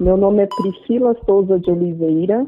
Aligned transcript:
Meu 0.00 0.16
nome 0.16 0.44
é 0.44 0.46
Priscila 0.46 1.16
Souza 1.26 1.58
de 1.58 1.68
Oliveira. 1.72 2.46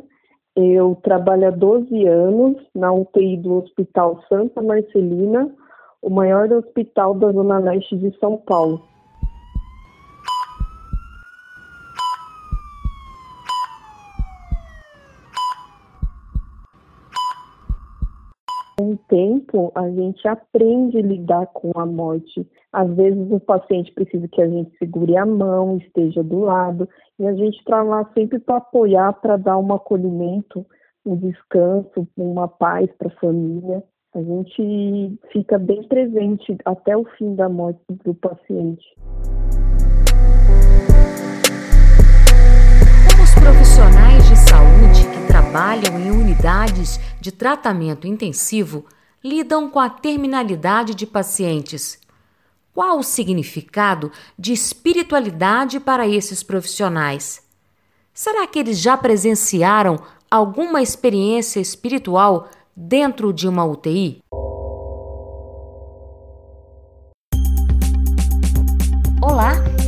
Eu 0.54 0.96
trabalho 1.02 1.48
há 1.48 1.50
12 1.50 2.06
anos 2.06 2.56
na 2.72 2.92
UTI 2.92 3.38
do 3.38 3.54
Hospital 3.54 4.22
Santa 4.28 4.62
Marcelina, 4.62 5.52
o 6.00 6.08
maior 6.08 6.48
hospital 6.52 7.12
da 7.14 7.32
Zona 7.32 7.58
Leste 7.58 7.96
de 7.96 8.16
São 8.20 8.36
Paulo. 8.36 8.80
Com 18.78 18.92
o 18.92 18.98
tempo, 19.50 19.72
a 19.74 19.88
gente 19.90 20.26
aprende 20.26 20.98
a 20.98 21.02
lidar 21.02 21.46
com 21.48 21.72
a 21.78 21.84
morte. 21.84 22.46
Às 22.72 22.88
vezes, 22.94 23.30
o 23.30 23.40
paciente 23.40 23.92
precisa 23.92 24.26
que 24.28 24.40
a 24.40 24.48
gente 24.48 24.76
segure 24.78 25.16
a 25.16 25.26
mão, 25.26 25.76
esteja 25.78 26.22
do 26.22 26.40
lado, 26.40 26.88
e 27.18 27.26
a 27.26 27.34
gente 27.34 27.58
está 27.58 27.82
lá 27.82 28.08
sempre 28.14 28.38
para 28.38 28.58
apoiar, 28.58 29.12
para 29.14 29.36
dar 29.36 29.58
um 29.58 29.74
acolhimento, 29.74 30.64
um 31.04 31.16
descanso, 31.16 32.06
uma 32.16 32.48
paz 32.48 32.88
para 32.96 33.08
a 33.08 33.20
família. 33.20 33.82
A 34.14 34.22
gente 34.22 35.18
fica 35.32 35.58
bem 35.58 35.86
presente 35.86 36.56
até 36.64 36.96
o 36.96 37.04
fim 37.16 37.34
da 37.34 37.48
morte 37.48 37.80
do 38.04 38.14
paciente. 38.14 38.84
Os 43.22 43.34
profissionais 43.34 44.28
de 44.28 44.36
saúde 44.36 45.06
que 45.12 45.26
trabalham 45.28 45.98
em 45.98 46.10
unidades 46.10 46.98
de 47.20 47.30
tratamento 47.30 48.06
intensivo 48.06 48.84
lidam 49.22 49.68
com 49.68 49.78
a 49.78 49.90
terminalidade 49.90 50.94
de 50.94 51.06
pacientes? 51.06 51.98
Qual 52.72 52.98
o 52.98 53.02
significado 53.02 54.10
de 54.38 54.52
espiritualidade 54.52 55.78
para 55.78 56.08
esses 56.08 56.42
profissionais? 56.42 57.42
Será 58.14 58.46
que 58.46 58.58
eles 58.58 58.78
já 58.78 58.96
presenciaram 58.96 60.00
alguma 60.30 60.80
experiência 60.80 61.60
espiritual 61.60 62.48
dentro 62.74 63.32
de 63.32 63.48
uma 63.48 63.64
UTI? 63.64 64.22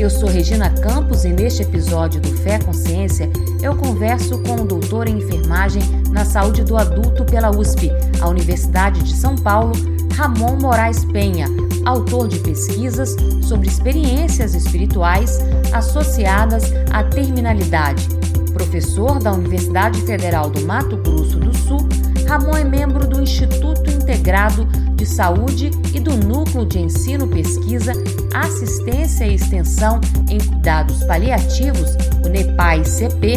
Eu 0.03 0.11
sou 0.11 0.29
Regina 0.29 0.69
Campos 0.69 1.25
e 1.25 1.29
neste 1.29 1.63
episódio 1.63 2.21
do 2.21 2.33
Fé 2.39 2.59
Consciência 2.59 3.31
eu 3.63 3.77
converso 3.77 4.37
com 4.41 4.57
o 4.57 4.65
doutor 4.65 5.09
em 5.09 5.19
enfermagem 5.19 5.81
na 6.11 6.25
saúde 6.25 6.65
do 6.65 6.77
adulto 6.77 7.25
pela 7.25 7.57
USP, 7.57 7.89
a 8.21 8.29
Universidade 8.29 9.01
de 9.05 9.15
São 9.15 9.37
Paulo, 9.37 9.73
Ramon 10.17 10.59
Moraes 10.61 11.05
Penha, 11.05 11.47
autor 11.87 12.27
de 12.27 12.41
pesquisas 12.41 13.15
sobre 13.43 13.69
experiências 13.69 14.57
espirituais 14.57 15.39
associadas 15.73 16.65
à 16.91 17.05
terminalidade. 17.05 18.09
Professor 18.53 19.21
da 19.21 19.33
Universidade 19.33 20.01
Federal 20.03 20.51
do 20.51 20.67
Mato 20.67 20.97
Grosso 20.97 21.39
do 21.39 21.57
Sul, 21.57 21.89
Ramon 22.33 22.57
é 22.57 22.65
membro 22.65 23.07
do 23.07 23.21
Instituto 23.21 23.91
Integrado 23.91 24.65
de 24.95 25.05
Saúde 25.05 25.71
e 25.95 26.01
do 26.01 26.17
Núcleo 26.17 26.65
de 26.65 26.79
Ensino, 26.79 27.29
Pesquisa, 27.29 27.93
Assistência 28.33 29.27
e 29.27 29.35
Extensão 29.35 30.01
em 30.31 30.39
Cuidados 30.39 31.05
Paliativos, 31.05 31.91
o 32.25 32.31
NEPAI-CP, 32.31 33.37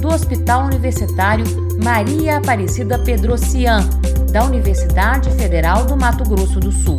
do 0.00 0.06
Hospital 0.06 0.66
Universitário 0.66 1.44
Maria 1.82 2.36
Aparecida 2.36 3.00
Pedrocian, 3.00 3.80
da 4.30 4.44
Universidade 4.44 5.28
Federal 5.32 5.84
do 5.84 5.96
Mato 5.96 6.22
Grosso 6.22 6.60
do 6.60 6.70
Sul. 6.70 6.98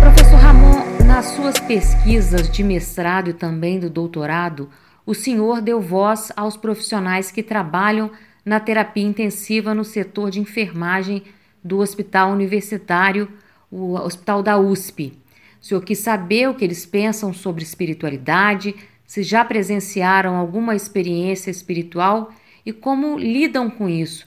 Professor 0.00 0.40
Ramon, 0.40 1.04
nas 1.06 1.26
suas 1.26 1.60
pesquisas 1.60 2.50
de 2.50 2.64
mestrado 2.64 3.30
e 3.30 3.32
também 3.32 3.78
do 3.78 3.88
doutorado, 3.88 4.68
o 5.06 5.14
senhor 5.14 5.60
deu 5.60 5.80
voz 5.80 6.32
aos 6.36 6.56
profissionais 6.56 7.30
que 7.30 7.42
trabalham 7.42 8.10
na 8.44 8.60
terapia 8.60 9.04
intensiva 9.04 9.74
no 9.74 9.84
setor 9.84 10.30
de 10.30 10.40
enfermagem 10.40 11.22
do 11.62 11.78
Hospital 11.78 12.30
Universitário, 12.30 13.28
o 13.70 13.94
Hospital 13.94 14.42
da 14.42 14.58
USP. 14.58 15.12
O 15.60 15.64
senhor 15.64 15.80
quis 15.82 15.98
saber 15.98 16.48
o 16.48 16.54
que 16.54 16.64
eles 16.64 16.84
pensam 16.84 17.32
sobre 17.32 17.62
espiritualidade, 17.62 18.74
se 19.06 19.22
já 19.22 19.44
presenciaram 19.44 20.36
alguma 20.36 20.74
experiência 20.74 21.50
espiritual 21.50 22.32
e 22.64 22.72
como 22.72 23.18
lidam 23.18 23.70
com 23.70 23.88
isso. 23.88 24.26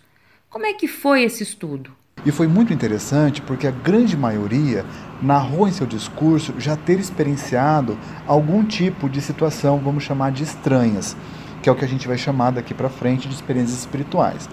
Como 0.49 0.65
é 0.65 0.73
que 0.73 0.87
foi 0.87 1.23
esse 1.23 1.43
estudo? 1.43 1.91
E 2.25 2.31
foi 2.31 2.47
muito 2.47 2.73
interessante 2.73 3.41
porque 3.41 3.67
a 3.67 3.71
grande 3.71 4.17
maioria 4.17 4.83
narrou 5.21 5.67
em 5.67 5.71
seu 5.71 5.87
discurso 5.87 6.53
já 6.57 6.75
ter 6.75 6.99
experienciado 6.99 7.97
algum 8.27 8.63
tipo 8.63 9.09
de 9.09 9.21
situação, 9.21 9.79
vamos 9.83 10.03
chamar 10.03 10.31
de 10.31 10.43
estranhas, 10.43 11.15
que 11.61 11.69
é 11.69 11.71
o 11.71 11.75
que 11.75 11.85
a 11.85 11.87
gente 11.87 12.07
vai 12.07 12.17
chamar 12.17 12.51
daqui 12.51 12.73
para 12.73 12.89
frente 12.89 13.27
de 13.27 13.33
experiências 13.33 13.79
espirituais. 13.79 14.49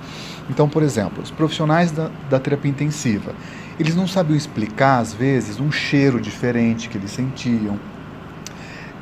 Então, 0.49 0.69
por 0.69 0.83
exemplo, 0.83 1.23
os 1.23 1.31
profissionais 1.31 1.91
da, 1.91 2.11
da 2.29 2.39
terapia 2.39 2.71
intensiva, 2.71 3.35
eles 3.79 3.95
não 3.95 4.07
sabiam 4.07 4.37
explicar, 4.37 4.99
às 4.99 5.13
vezes, 5.13 5.61
um 5.61 5.71
cheiro 5.71 6.21
diferente 6.21 6.89
que 6.89 6.97
eles 6.97 7.11
sentiam, 7.11 7.79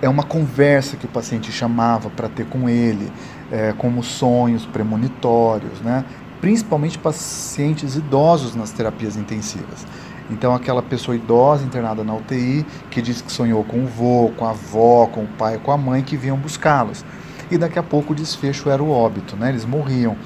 é 0.01 0.09
uma 0.09 0.25
conversa 0.25 0.97
que 0.97 1.07
o 1.07 1.09
paciente 1.09 1.53
chamava 1.53 2.11
para 2.11 2.29
ter 2.29 2.45
com 2.47 2.69
ele, 2.69 3.11
é, 3.53 3.73
como 3.79 4.03
sonhos 4.03 4.67
premonitórios, 4.67 5.81
né? 5.81 6.05
Principalmente 6.43 6.99
pacientes 6.99 7.95
idosos 7.95 8.57
nas 8.57 8.73
terapias 8.73 9.17
intensivas. 9.17 9.87
Então, 10.29 10.53
aquela 10.53 10.83
pessoa 10.83 11.15
idosa 11.15 11.65
internada 11.65 12.03
na 12.03 12.15
UTI 12.15 12.67
que 12.91 13.01
diz 13.01 13.23
que 13.23 13.31
sonhou 13.31 13.63
com 13.63 13.85
o 13.85 13.87
vô, 13.87 14.33
com 14.37 14.45
a 14.45 14.51
avó, 14.51 15.07
com 15.07 15.23
o 15.23 15.29
pai, 15.29 15.61
com 15.63 15.71
a 15.71 15.79
mãe 15.79 16.03
que 16.03 16.17
vinham 16.17 16.37
buscá-los. 16.37 17.05
E 17.49 17.57
daqui 17.57 17.79
a 17.79 17.83
pouco 17.83 18.13
o 18.13 18.17
desfecho 18.17 18.69
era 18.69 18.83
o 18.83 18.91
óbito, 18.91 19.37
né? 19.37 19.51
eles 19.51 19.65
morriam. 19.65 20.17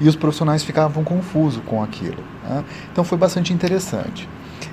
E 0.00 0.08
os 0.08 0.14
profissionais 0.14 0.62
ficavam 0.62 1.02
confusos 1.02 1.60
com 1.66 1.82
aquilo. 1.82 2.22
Né? 2.44 2.64
Então, 2.92 3.02
foi 3.02 3.18
bastante 3.18 3.52
interessante. 3.52 4.28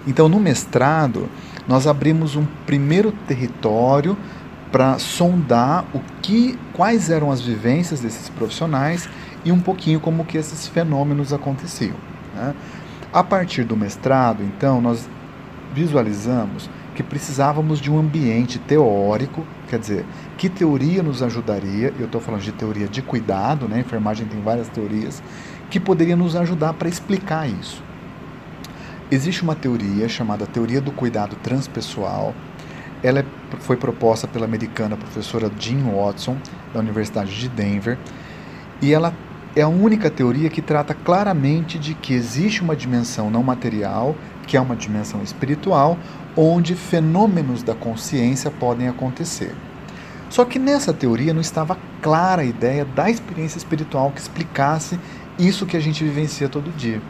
Então, 0.05 0.29
no 0.29 0.39
mestrado, 0.39 1.27
nós 1.67 1.87
abrimos 1.87 2.35
um 2.35 2.45
primeiro 2.67 3.11
território 3.27 4.15
para 4.71 4.99
sondar 4.99 5.85
o 5.93 6.01
que, 6.21 6.59
quais 6.73 7.09
eram 7.09 7.31
as 7.31 7.41
vivências 7.41 7.99
desses 7.99 8.29
profissionais 8.29 9.09
e 9.45 9.51
um 9.51 9.59
pouquinho 9.59 9.99
como 9.99 10.25
que 10.25 10.37
esses 10.37 10.67
fenômenos 10.67 11.33
aconteciam. 11.33 11.95
Né? 12.35 12.53
A 13.11 13.23
partir 13.23 13.63
do 13.63 13.77
mestrado, 13.77 14.43
então, 14.43 14.81
nós 14.81 15.07
visualizamos 15.73 16.69
que 16.95 17.01
precisávamos 17.01 17.79
de 17.79 17.91
um 17.91 17.97
ambiente 17.97 18.59
teórico, 18.59 19.45
quer 19.67 19.79
dizer, 19.79 20.05
que 20.37 20.47
teoria 20.47 21.01
nos 21.01 21.23
ajudaria, 21.23 21.93
eu 21.99 22.05
estou 22.05 22.21
falando 22.21 22.41
de 22.41 22.51
teoria 22.51 22.87
de 22.87 23.01
cuidado, 23.01 23.67
né? 23.67 23.79
enfermagem 23.79 24.27
tem 24.27 24.39
várias 24.41 24.67
teorias, 24.67 25.21
que 25.69 25.79
poderia 25.79 26.15
nos 26.15 26.35
ajudar 26.35 26.73
para 26.73 26.87
explicar 26.87 27.49
isso. 27.49 27.83
Existe 29.09 29.43
uma 29.43 29.55
teoria 29.55 30.07
chamada 30.07 30.45
teoria 30.45 30.79
do 30.79 30.91
cuidado 30.91 31.35
transpessoal, 31.37 32.33
ela 33.03 33.19
é, 33.19 33.25
foi 33.59 33.75
proposta 33.75 34.27
pela 34.27 34.45
americana 34.45 34.95
professora 34.95 35.51
Jean 35.59 35.83
Watson, 35.91 36.37
da 36.73 36.79
Universidade 36.79 37.37
de 37.37 37.49
Denver, 37.49 37.97
e 38.81 38.93
ela 38.93 39.13
é 39.55 39.61
a 39.61 39.67
única 39.67 40.09
teoria 40.09 40.49
que 40.49 40.61
trata 40.61 40.93
claramente 40.93 41.77
de 41.77 41.93
que 41.93 42.13
existe 42.13 42.61
uma 42.61 42.75
dimensão 42.75 43.29
não 43.29 43.43
material, 43.43 44.15
que 44.47 44.57
é 44.57 44.61
uma 44.61 44.75
dimensão 44.75 45.21
espiritual, 45.21 45.97
onde 46.35 46.75
fenômenos 46.75 47.61
da 47.61 47.75
consciência 47.75 48.49
podem 48.49 48.87
acontecer. 48.87 49.53
Só 50.29 50.43
que 50.43 50.57
nessa 50.57 50.91
teoria 50.91 51.33
não 51.33 51.41
estava 51.41 51.77
clara 52.01 52.41
a 52.41 52.45
ideia 52.45 52.83
da 52.83 53.09
experiência 53.09 53.59
espiritual 53.59 54.11
que 54.11 54.19
explicasse 54.19 54.99
isso 55.37 55.65
que 55.65 55.77
a 55.77 55.79
gente 55.79 56.03
vivencia 56.03 56.49
todo 56.49 56.75
dia. 56.75 57.01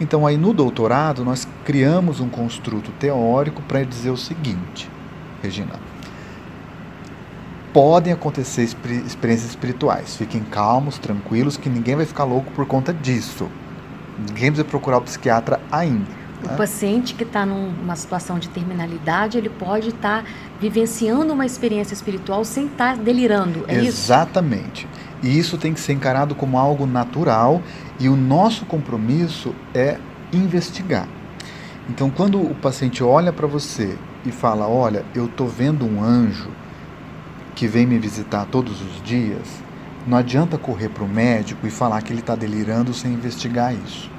Então, 0.00 0.26
aí 0.26 0.36
no 0.36 0.52
doutorado, 0.52 1.24
nós 1.24 1.46
criamos 1.64 2.20
um 2.20 2.28
construto 2.28 2.92
teórico 2.92 3.60
para 3.62 3.82
dizer 3.82 4.10
o 4.10 4.16
seguinte: 4.16 4.88
Regina. 5.42 5.89
Podem 7.72 8.12
acontecer 8.12 8.62
experiências 8.62 9.50
espirituais. 9.50 10.16
Fiquem 10.16 10.42
calmos, 10.42 10.98
tranquilos, 10.98 11.56
que 11.56 11.68
ninguém 11.68 11.96
vai 11.96 12.04
ficar 12.04 12.24
louco 12.24 12.50
por 12.52 12.66
conta 12.66 12.92
disso. 12.92 13.48
Ninguém 14.18 14.50
precisa 14.50 14.64
procurar 14.64 14.98
o 14.98 15.02
psiquiatra 15.02 15.60
ainda. 15.70 16.20
O 16.42 16.48
né? 16.48 16.56
paciente 16.56 17.14
que 17.14 17.22
está 17.22 17.44
numa 17.44 17.94
situação 17.94 18.38
de 18.38 18.48
terminalidade, 18.48 19.36
ele 19.38 19.50
pode 19.50 19.88
estar 19.88 20.22
tá 20.22 20.28
vivenciando 20.60 21.32
uma 21.32 21.44
experiência 21.46 21.94
espiritual 21.94 22.44
sem 22.44 22.66
estar 22.66 22.96
tá 22.96 23.02
delirando, 23.02 23.64
é 23.68 23.76
Exatamente. 23.76 23.88
isso? 23.88 24.06
Exatamente. 24.06 24.88
E 25.22 25.38
isso 25.38 25.58
tem 25.58 25.74
que 25.74 25.80
ser 25.80 25.92
encarado 25.92 26.34
como 26.34 26.58
algo 26.58 26.86
natural 26.86 27.62
e 27.98 28.08
o 28.08 28.16
nosso 28.16 28.64
compromisso 28.64 29.54
é 29.74 29.98
investigar. 30.32 31.06
Então, 31.88 32.08
quando 32.08 32.40
o 32.40 32.54
paciente 32.54 33.02
olha 33.02 33.32
para 33.32 33.46
você 33.46 33.98
e 34.24 34.30
fala: 34.30 34.66
Olha, 34.66 35.04
eu 35.14 35.26
estou 35.26 35.46
vendo 35.46 35.84
um 35.84 36.02
anjo 36.02 36.48
que 37.60 37.68
vem 37.68 37.84
me 37.84 37.98
visitar 37.98 38.46
todos 38.46 38.80
os 38.80 39.02
dias, 39.02 39.46
não 40.06 40.16
adianta 40.16 40.56
correr 40.56 40.88
para 40.88 41.04
o 41.04 41.06
médico 41.06 41.66
e 41.66 41.70
falar 41.70 42.00
que 42.00 42.10
ele 42.10 42.20
está 42.20 42.34
delirando 42.34 42.94
sem 42.94 43.12
investigar 43.12 43.74
isso. 43.74 44.10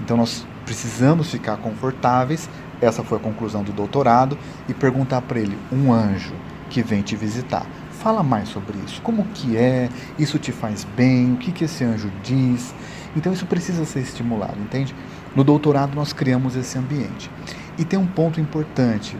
Então 0.00 0.16
nós 0.16 0.46
precisamos 0.64 1.30
ficar 1.30 1.58
confortáveis 1.58 2.48
essa 2.80 3.04
foi 3.04 3.18
a 3.18 3.20
conclusão 3.20 3.62
do 3.62 3.72
doutorado, 3.72 4.38
e 4.66 4.72
perguntar 4.72 5.20
para 5.20 5.38
ele, 5.38 5.56
um 5.70 5.92
anjo 5.92 6.32
que 6.70 6.82
vem 6.82 7.02
te 7.02 7.14
visitar, 7.14 7.66
fala 7.92 8.22
mais 8.22 8.48
sobre 8.48 8.78
isso. 8.86 9.02
Como 9.02 9.24
que 9.26 9.54
é? 9.54 9.90
Isso 10.18 10.38
te 10.38 10.50
faz 10.50 10.84
bem? 10.96 11.34
O 11.34 11.36
que, 11.36 11.52
que 11.52 11.64
esse 11.64 11.84
anjo 11.84 12.10
diz? 12.24 12.74
Então 13.14 13.34
isso 13.34 13.44
precisa 13.44 13.84
ser 13.84 14.00
estimulado, 14.00 14.58
entende? 14.58 14.94
No 15.36 15.44
doutorado 15.44 15.94
nós 15.94 16.14
criamos 16.14 16.56
esse 16.56 16.78
ambiente. 16.78 17.30
E 17.78 17.84
tem 17.84 17.98
um 17.98 18.06
ponto 18.06 18.40
importante 18.40 19.14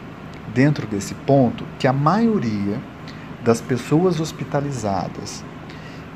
dentro 0.53 0.87
desse 0.87 1.13
ponto 1.13 1.63
que 1.77 1.87
a 1.87 1.93
maioria 1.93 2.81
das 3.43 3.59
pessoas 3.61 4.19
hospitalizadas 4.19 5.43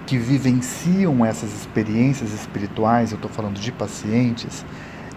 que 0.05 0.17
vivenciam 0.17 1.25
essas 1.25 1.53
experiências 1.53 2.33
espirituais, 2.33 3.11
eu 3.11 3.17
estou 3.17 3.29
falando 3.29 3.59
de 3.59 3.71
pacientes, 3.71 4.65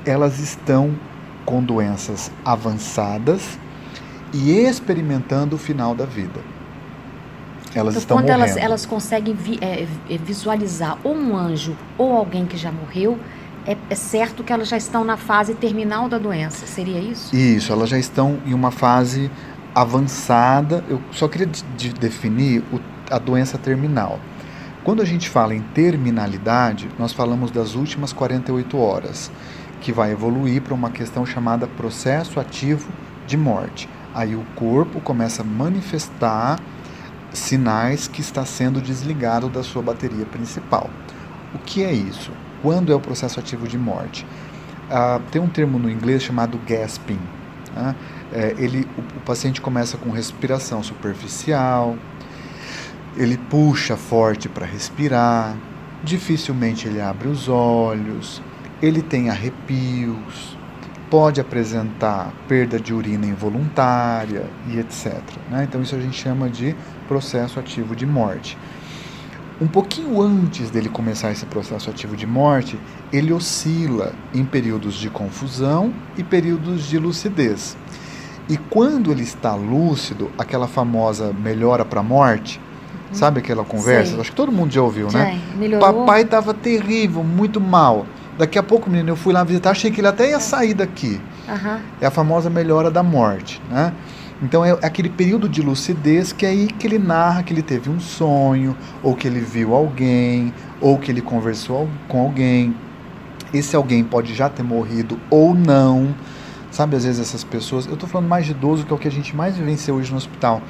elas 0.05 0.41
estão 0.41 0.95
com 1.45 1.63
doenças 1.63 2.31
avançadas 2.45 3.59
e 4.33 4.51
experimentando 4.51 5.57
o 5.57 5.59
final 5.59 5.95
da 5.95 6.05
vida. 6.05 6.41
Elas 7.73 7.95
então, 7.95 8.01
estão 8.01 8.17
quando 8.17 8.27
morrendo. 8.27 8.45
elas, 8.45 8.57
elas 8.57 8.87
conseguem 8.87 9.35
vi, 9.35 9.59
é, 9.61 9.87
visualizar 10.19 10.99
ou 11.05 11.15
um 11.15 11.37
anjo 11.37 11.77
ou 11.97 12.17
alguém 12.17 12.45
que 12.45 12.57
já 12.57 12.73
morreu, 12.73 13.17
é, 13.65 13.77
é, 13.89 13.95
certo 13.95 14.43
que 14.43 14.53
elas 14.53 14.69
já 14.69 14.77
estão 14.77 15.05
na 15.05 15.17
fase 15.17 15.55
terminal 15.55 16.09
da 16.09 16.19
doença, 16.19 16.67
seria 16.67 16.99
isso? 16.99 17.35
Isso, 17.35 17.73
elas 17.73 17.89
já 17.89 17.99
estão 17.99 18.39
em 18.45 18.55
uma 18.55 18.73
fase 18.73 19.31
avançada. 19.75 20.85
Eu 20.89 21.01
só 21.13 21.29
queria 21.29 21.47
de, 21.47 21.63
de 21.77 21.93
definir 21.93 22.63
o, 22.73 22.81
a 23.11 23.19
doença 23.19 23.59
terminal. 23.59 24.19
Quando 24.83 25.03
a 25.03 25.05
gente 25.05 25.29
fala 25.29 25.55
em 25.55 25.61
terminalidade, 25.61 26.89
nós 26.99 27.13
falamos 27.13 27.51
das 27.51 27.75
últimas 27.75 28.13
48 28.13 28.79
horas, 28.79 29.31
que 29.81 29.93
vai 29.93 30.13
evoluir 30.13 30.63
para 30.63 30.75
uma 30.75 30.91
questão 30.91 31.27
chamada 31.27 31.67
processo 31.67 32.41
ativo 32.41 32.91
de 33.27 33.37
morte. 33.37 33.89
Aí 34.15 34.35
o 34.35 34.45
corpo 34.57 35.01
começa 35.01 35.43
a 35.43 35.45
manifestar 35.45 36.59
sinais 37.33 38.09
que 38.09 38.21
está 38.21 38.45
sendo 38.45 38.81
desligado 38.81 39.49
da 39.49 39.63
sua 39.63 39.83
bateria 39.83 40.27
principal. 40.27 40.91
O 41.55 41.59
que 41.59 41.85
é 41.85 41.93
isso? 41.93 42.33
Quando 42.63 42.93
é 42.93 42.95
o 42.95 43.01
processo 43.01 43.39
ativo 43.39 43.69
de 43.69 43.79
morte? 43.79 44.27
Ah, 44.91 45.21
tem 45.31 45.41
um 45.41 45.49
termo 45.49 45.79
no 45.79 45.91
inglês 45.91 46.23
chamado 46.23 46.59
gasping. 46.67 47.21
Né? 47.75 47.95
É, 48.33 48.55
ele, 48.59 48.87
o, 48.97 49.01
o 49.19 49.21
paciente 49.21 49.61
começa 49.61 49.97
com 49.97 50.11
respiração 50.11 50.83
superficial, 50.83 51.97
ele 53.17 53.37
puxa 53.37 53.97
forte 53.97 54.49
para 54.49 54.67
respirar, 54.67 55.57
dificilmente 56.03 56.87
ele 56.87 57.01
abre 57.01 57.29
os 57.29 57.49
olhos, 57.49 58.43
ele 58.81 59.03
tem 59.03 59.29
arrepios, 59.29 60.57
pode 61.11 61.41
apresentar 61.41 62.33
perda 62.47 62.79
de 62.79 62.95
urina 62.95 63.27
involuntária 63.27 64.45
e 64.69 64.79
etc. 64.79 65.21
Né? 65.51 65.65
Então, 65.65 65.83
isso 65.83 65.95
a 65.97 66.01
gente 66.01 66.17
chama 66.17 66.49
de 66.49 66.75
processo 67.09 67.59
ativo 67.59 67.97
de 67.97 68.07
morte. 68.07 68.57
Um 69.61 69.67
pouquinho 69.67 70.23
antes 70.23 70.71
dele 70.71 70.89
começar 70.89 71.31
esse 71.31 71.45
processo 71.45 71.91
ativo 71.91 72.17
de 72.17 72.27
morte, 72.27 72.79
ele 73.13 73.31
oscila 73.31 74.15
em 74.33 74.43
períodos 74.43 74.95
de 74.95 75.11
confusão 75.11 75.93
e 76.17 76.25
períodos 76.25 76.85
de 76.85 76.99
lucidez. 76.99 77.77
E 78.49 78.57
quando 78.57 79.13
ele 79.13 79.23
está 79.23 79.55
lúcido, 79.55 80.31
aquela 80.39 80.67
famosa 80.67 81.33
melhora 81.33 81.85
para 81.85 82.01
a 82.01 82.03
morte, 82.03 82.59
uhum. 82.59 83.15
sabe 83.15 83.41
aquela 83.41 83.63
conversa? 83.63 84.13
Sei. 84.13 84.21
Acho 84.21 84.31
que 84.31 84.37
todo 84.37 84.51
mundo 84.51 84.73
já 84.73 84.81
ouviu, 84.81 85.11
já, 85.11 85.19
né? 85.19 85.41
Melhorou. 85.55 85.93
Papai 85.93 86.23
estava 86.23 86.55
terrível, 86.55 87.23
muito 87.23 87.61
mal. 87.61 88.07
Daqui 88.39 88.59
a 88.59 88.63
pouco, 88.63 88.89
menino, 88.89 89.11
eu 89.11 89.17
fui 89.17 89.35
lá 89.35 89.45
visitar, 89.45 89.73
achei 89.73 89.91
que 89.91 90.01
ele 90.01 90.09
até 90.09 90.31
ia 90.31 90.41
sair 90.41 90.73
daqui. 90.73 91.21
Uhum. 91.47 91.79
É 92.01 92.07
a 92.07 92.11
famosa 92.11 92.49
melhora 92.49 92.91
da 92.91 93.03
morte, 93.03 93.61
né? 93.71 93.93
Então 94.43 94.65
é 94.65 94.73
aquele 94.83 95.11
período 95.11 95.49
de 95.49 95.61
lucidez 95.61 96.33
que 96.33 96.47
é 96.47 96.49
aí 96.49 96.67
que 96.67 96.87
ele 96.87 96.99
narra 96.99 97.43
que 97.43 97.53
ele 97.53 97.63
teve 97.63 97.91
um 97.91 98.01
sonho, 98.01 98.75
ou 99.03 99.15
que 99.15 99.29
ele 99.29 99.41
viu 99.41 99.75
alguém, 99.75 100.53
ou 100.81 100.99
que 100.99 101.11
ele 101.11 101.21
conversou 101.21 101.89
com 102.09 102.21
alguém. 102.23 102.75
Esse 103.53 103.77
alguém 103.77 104.03
pode 104.03 104.35
já 104.35 104.49
ter 104.49 104.63
morrido 104.63 105.19
ou 105.29 105.55
não. 105.55 106.15
Sabe, 106.71 106.97
às 106.97 107.05
vezes 107.05 107.21
essas 107.21 107.45
pessoas. 107.45 107.87
Eu 107.87 107.95
estou 107.95 108.09
falando 108.09 108.29
mais 108.29 108.47
de 108.47 108.53
idoso, 108.53 108.87
que 108.87 108.93
é 108.93 108.95
o 108.95 108.99
que 108.99 109.09
a 109.09 109.11
gente 109.11 109.37
mais 109.37 109.57
vivencia 109.57 109.93
hoje 109.93 110.11
no 110.11 110.17
hospital. 110.17 110.63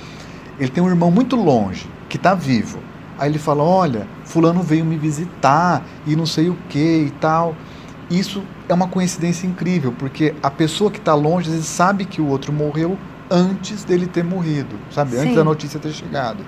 Ele 0.59 0.71
tem 0.71 0.83
um 0.83 0.89
irmão 0.89 1.11
muito 1.11 1.37
longe, 1.37 1.89
que 2.09 2.17
está 2.17 2.35
vivo. 2.35 2.81
Aí 3.19 3.31
ele 3.31 3.39
fala: 3.39 3.63
Olha, 3.63 4.07
Fulano 4.25 4.63
veio 4.63 4.85
me 4.85 4.97
visitar 4.97 5.85
e 6.07 6.17
não 6.17 6.27
sei 6.27 6.49
o 6.49 6.57
que 6.69 7.05
e 7.07 7.11
tal. 7.21 7.55
Isso 8.11 8.43
é 8.69 8.75
uma 8.75 8.89
coincidência 8.89 9.47
incrível, 9.47 9.95
porque 9.97 10.35
a 10.43 10.51
pessoa 10.51 10.91
que 10.91 10.99
está 10.99 11.15
longe 11.15 11.49
às 11.49 11.55
vezes 11.55 11.69
sabe 11.69 12.05
que 12.05 12.21
o 12.21 12.27
outro 12.27 12.53
morreu 12.53 12.99
antes 13.31 13.85
dele 13.85 14.07
ter 14.07 14.25
morrido, 14.25 14.77
sabe? 14.91 15.13
Sim. 15.13 15.23
Antes 15.23 15.37
da 15.37 15.45
notícia 15.45 15.81
ter 15.81 15.91
chegado. 15.91 16.45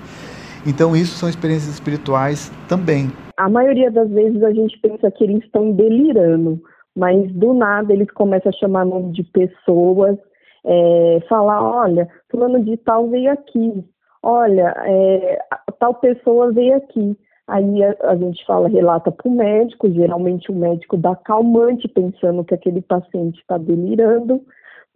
Então, 0.65 0.95
isso 0.95 1.17
são 1.17 1.27
experiências 1.27 1.73
espirituais 1.73 2.51
também. 2.67 3.11
A 3.37 3.49
maioria 3.49 3.91
das 3.91 4.09
vezes 4.09 4.41
a 4.43 4.51
gente 4.51 4.77
pensa 4.79 5.09
que 5.11 5.23
eles 5.23 5.43
estão 5.43 5.71
delirando, 5.71 6.61
mas 6.95 7.31
do 7.33 7.53
nada 7.53 7.91
eles 7.91 8.09
começam 8.11 8.49
a 8.49 8.57
chamar 8.57 8.85
nome 8.85 9.11
de 9.11 9.23
pessoas, 9.23 10.17
é, 10.65 11.19
falar: 11.27 11.61
olha, 11.61 12.07
fulano 12.29 12.63
de 12.63 12.77
tal 12.77 13.09
veio 13.09 13.31
aqui, 13.31 13.83
olha, 14.21 14.73
é, 14.85 15.39
tal 15.79 15.95
pessoa 15.95 16.51
veio 16.51 16.77
aqui. 16.77 17.17
Aí 17.47 17.83
a, 17.83 17.95
a 18.03 18.15
gente 18.15 18.45
fala, 18.45 18.69
relata 18.69 19.11
para 19.11 19.27
o 19.27 19.35
médico, 19.35 19.91
geralmente 19.91 20.49
o 20.49 20.55
médico 20.55 20.95
dá 20.95 21.15
calmante, 21.15 21.87
pensando 21.89 22.43
que 22.43 22.53
aquele 22.53 22.81
paciente 22.81 23.39
está 23.41 23.57
delirando, 23.57 24.41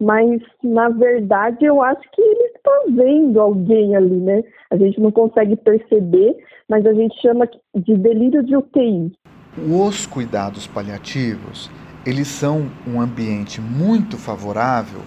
mas 0.00 0.40
na 0.62 0.88
verdade 0.88 1.64
eu 1.64 1.82
acho 1.82 2.02
que 2.12 2.22
ele 2.22 2.52
está 2.56 2.82
vendo 2.88 3.40
alguém 3.40 3.96
ali, 3.96 4.16
né? 4.16 4.42
A 4.70 4.76
gente 4.76 5.00
não 5.00 5.10
consegue 5.10 5.56
perceber, 5.56 6.36
mas 6.68 6.86
a 6.86 6.92
gente 6.92 7.20
chama 7.20 7.48
de 7.74 7.96
delírio 7.96 8.42
de 8.44 8.56
UTI. 8.56 9.12
Os 9.56 10.06
cuidados 10.06 10.66
paliativos, 10.66 11.70
eles 12.06 12.28
são 12.28 12.68
um 12.86 13.00
ambiente 13.00 13.60
muito 13.60 14.16
favorável 14.16 15.00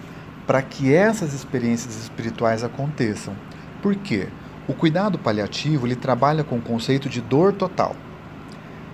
para 0.46 0.60
que 0.60 0.92
essas 0.94 1.32
experiências 1.32 1.96
espirituais 1.96 2.62
aconteçam. 2.62 3.34
Por 3.80 3.94
quê? 3.94 4.28
O 4.68 4.74
cuidado 4.74 5.18
paliativo 5.18 5.86
ele 5.86 5.96
trabalha 5.96 6.44
com 6.44 6.56
o 6.56 6.62
conceito 6.62 7.08
de 7.08 7.20
dor 7.20 7.52
total. 7.52 7.96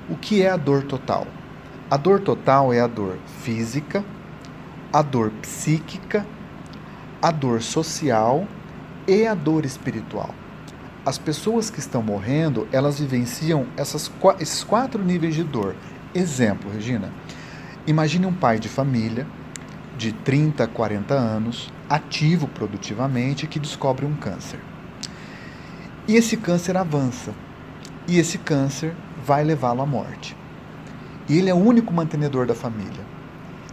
O 0.09 0.17
que 0.17 0.43
é 0.43 0.50
a 0.50 0.57
dor 0.57 0.85
total? 0.85 1.26
A 1.90 1.97
dor 1.97 2.21
total 2.21 2.73
é 2.73 2.81
a 2.81 2.87
dor 2.87 3.17
física, 3.26 4.05
a 4.92 5.02
dor 5.02 5.30
psíquica, 5.42 6.26
a 7.21 7.30
dor 7.30 7.62
social 7.62 8.47
e 9.07 9.26
a 9.26 9.35
dor 9.35 9.64
espiritual. 9.64 10.35
As 11.04 11.18
pessoas 11.18 11.71
que 11.71 11.78
estão 11.78 12.02
morrendo, 12.02 12.68
elas 12.73 13.00
vivenciam 13.00 13.66
essas, 13.76 14.11
esses 14.40 14.62
quatro 14.62 15.02
níveis 15.02 15.35
de 15.35 15.45
dor. 15.45 15.75
Exemplo, 16.14 16.71
Regina. 16.71 17.12
Imagine 17.87 18.26
um 18.26 18.33
pai 18.33 18.59
de 18.59 18.68
família 18.68 19.26
de 19.97 20.12
30, 20.12 20.66
40 20.68 21.14
anos, 21.14 21.73
ativo 21.88 22.47
produtivamente, 22.47 23.47
que 23.47 23.59
descobre 23.59 24.07
um 24.07 24.14
câncer. 24.14 24.61
E 26.07 26.14
esse 26.14 26.37
câncer 26.37 26.76
avança. 26.76 27.35
E 28.07 28.18
esse 28.18 28.38
câncer 28.38 28.95
vai 29.25 29.42
levá-lo 29.42 29.83
à 29.83 29.87
morte. 29.87 30.37
E 31.28 31.37
ele 31.37 31.50
é 31.50 31.54
o 31.54 31.59
único 31.59 31.92
mantenedor 31.92 32.47
da 32.47 32.54
família. 32.54 33.08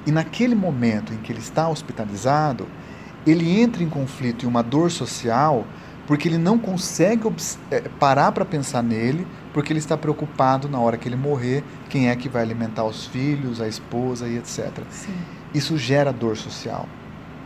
E 0.05 0.11
naquele 0.11 0.55
momento 0.55 1.13
em 1.13 1.17
que 1.17 1.31
ele 1.31 1.39
está 1.39 1.67
hospitalizado, 1.67 2.67
ele 3.25 3.59
entra 3.59 3.83
em 3.83 3.89
conflito 3.89 4.43
e 4.43 4.47
uma 4.47 4.61
dor 4.61 4.91
social 4.91 5.65
porque 6.07 6.27
ele 6.27 6.37
não 6.37 6.57
consegue 6.57 7.23
eh, 7.71 7.89
parar 7.99 8.31
para 8.31 8.45
pensar 8.45 8.83
nele, 8.83 9.25
porque 9.53 9.71
ele 9.71 9.79
está 9.79 9.97
preocupado 9.97 10.69
na 10.69 10.79
hora 10.79 10.97
que 10.97 11.07
ele 11.07 11.15
morrer, 11.15 11.63
quem 11.89 12.09
é 12.09 12.15
que 12.15 12.29
vai 12.29 12.43
alimentar 12.43 12.83
os 12.83 13.07
filhos, 13.07 13.59
a 13.59 13.67
esposa 13.67 14.27
e 14.27 14.37
etc. 14.37 14.83
Sim. 14.89 15.13
Isso 15.53 15.77
gera 15.77 16.11
dor 16.11 16.37
social, 16.37 16.87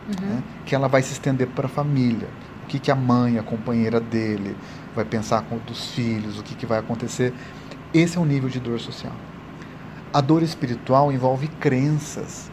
uhum. 0.08 0.26
né? 0.26 0.42
que 0.66 0.74
ela 0.74 0.88
vai 0.88 1.02
se 1.02 1.12
estender 1.12 1.46
para 1.48 1.66
a 1.66 1.70
família. 1.70 2.28
O 2.64 2.66
que, 2.66 2.78
que 2.78 2.90
a 2.90 2.94
mãe, 2.94 3.38
a 3.38 3.42
companheira 3.42 3.98
dele, 3.98 4.56
vai 4.94 5.04
pensar 5.04 5.42
com 5.42 5.58
dos 5.58 5.92
filhos, 5.92 6.38
o 6.38 6.42
que, 6.42 6.54
que 6.54 6.66
vai 6.66 6.78
acontecer. 6.78 7.32
Esse 7.92 8.16
é 8.16 8.20
o 8.20 8.24
nível 8.24 8.48
de 8.48 8.60
dor 8.60 8.78
social. 8.78 9.12
A 10.12 10.20
dor 10.20 10.42
espiritual 10.42 11.12
envolve 11.12 11.46
crenças. 11.46 12.50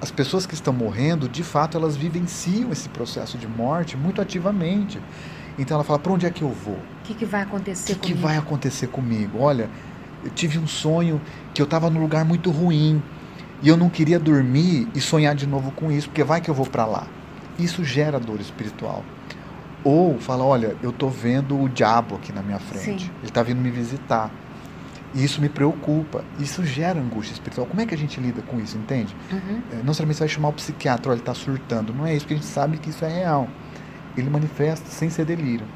As 0.00 0.10
pessoas 0.10 0.46
que 0.46 0.54
estão 0.54 0.72
morrendo, 0.72 1.28
de 1.28 1.44
fato, 1.44 1.76
elas 1.76 1.96
vivenciam 1.96 2.72
esse 2.72 2.88
processo 2.88 3.38
de 3.38 3.46
morte 3.46 3.96
muito 3.96 4.20
ativamente. 4.20 5.00
Então 5.56 5.76
ela 5.76 5.84
fala: 5.84 5.98
para 5.98 6.12
onde 6.12 6.26
é 6.26 6.30
que 6.30 6.42
eu 6.42 6.50
vou? 6.50 6.74
O 6.74 7.02
que, 7.04 7.14
que 7.14 7.24
vai 7.24 7.42
acontecer 7.42 7.94
que 7.94 8.00
comigo? 8.00 8.12
O 8.12 8.16
que 8.16 8.22
vai 8.22 8.36
acontecer 8.36 8.86
comigo? 8.88 9.38
Olha, 9.40 9.70
eu 10.24 10.30
tive 10.30 10.58
um 10.58 10.66
sonho 10.66 11.20
que 11.54 11.62
eu 11.62 11.64
estava 11.64 11.88
num 11.88 12.00
lugar 12.00 12.24
muito 12.24 12.50
ruim 12.50 13.02
e 13.62 13.68
eu 13.68 13.76
não 13.76 13.88
queria 13.88 14.18
dormir 14.18 14.88
e 14.94 15.00
sonhar 15.00 15.34
de 15.34 15.46
novo 15.46 15.70
com 15.72 15.90
isso, 15.90 16.08
porque 16.08 16.24
vai 16.24 16.40
que 16.40 16.50
eu 16.50 16.54
vou 16.54 16.66
para 16.66 16.84
lá. 16.84 17.06
Isso 17.58 17.84
gera 17.84 18.18
dor 18.20 18.40
espiritual. 18.40 19.04
Ou 19.82 20.18
fala, 20.18 20.44
olha, 20.44 20.76
eu 20.82 20.90
estou 20.90 21.10
vendo 21.10 21.60
o 21.60 21.68
diabo 21.68 22.16
aqui 22.16 22.32
na 22.32 22.42
minha 22.42 22.58
frente. 22.58 23.04
Sim. 23.04 23.10
Ele 23.18 23.28
está 23.28 23.42
vindo 23.42 23.60
me 23.60 23.70
visitar. 23.70 24.30
E 25.14 25.24
isso 25.24 25.40
me 25.40 25.48
preocupa, 25.48 26.22
isso 26.38 26.64
gera 26.64 27.00
angústia 27.00 27.32
espiritual. 27.32 27.66
Como 27.66 27.80
é 27.80 27.86
que 27.86 27.94
a 27.94 27.98
gente 27.98 28.20
lida 28.20 28.42
com 28.42 28.60
isso, 28.60 28.76
entende? 28.76 29.16
Uhum. 29.32 29.62
É, 29.72 29.82
não 29.82 29.94
somente 29.94 30.16
você 30.16 30.20
vai 30.20 30.28
chamar 30.28 30.48
o 30.48 30.52
psiquiatra, 30.52 31.10
olha, 31.10 31.16
ele 31.16 31.22
está 31.22 31.34
surtando. 31.34 31.94
Não 31.94 32.06
é 32.06 32.14
isso, 32.14 32.26
porque 32.26 32.34
a 32.34 32.36
gente 32.36 32.46
sabe 32.46 32.76
que 32.76 32.90
isso 32.90 33.04
é 33.04 33.08
real. 33.08 33.48
Ele 34.16 34.28
manifesta 34.28 34.90
sem 34.90 35.08
ser 35.08 35.24
delírio. 35.24 35.66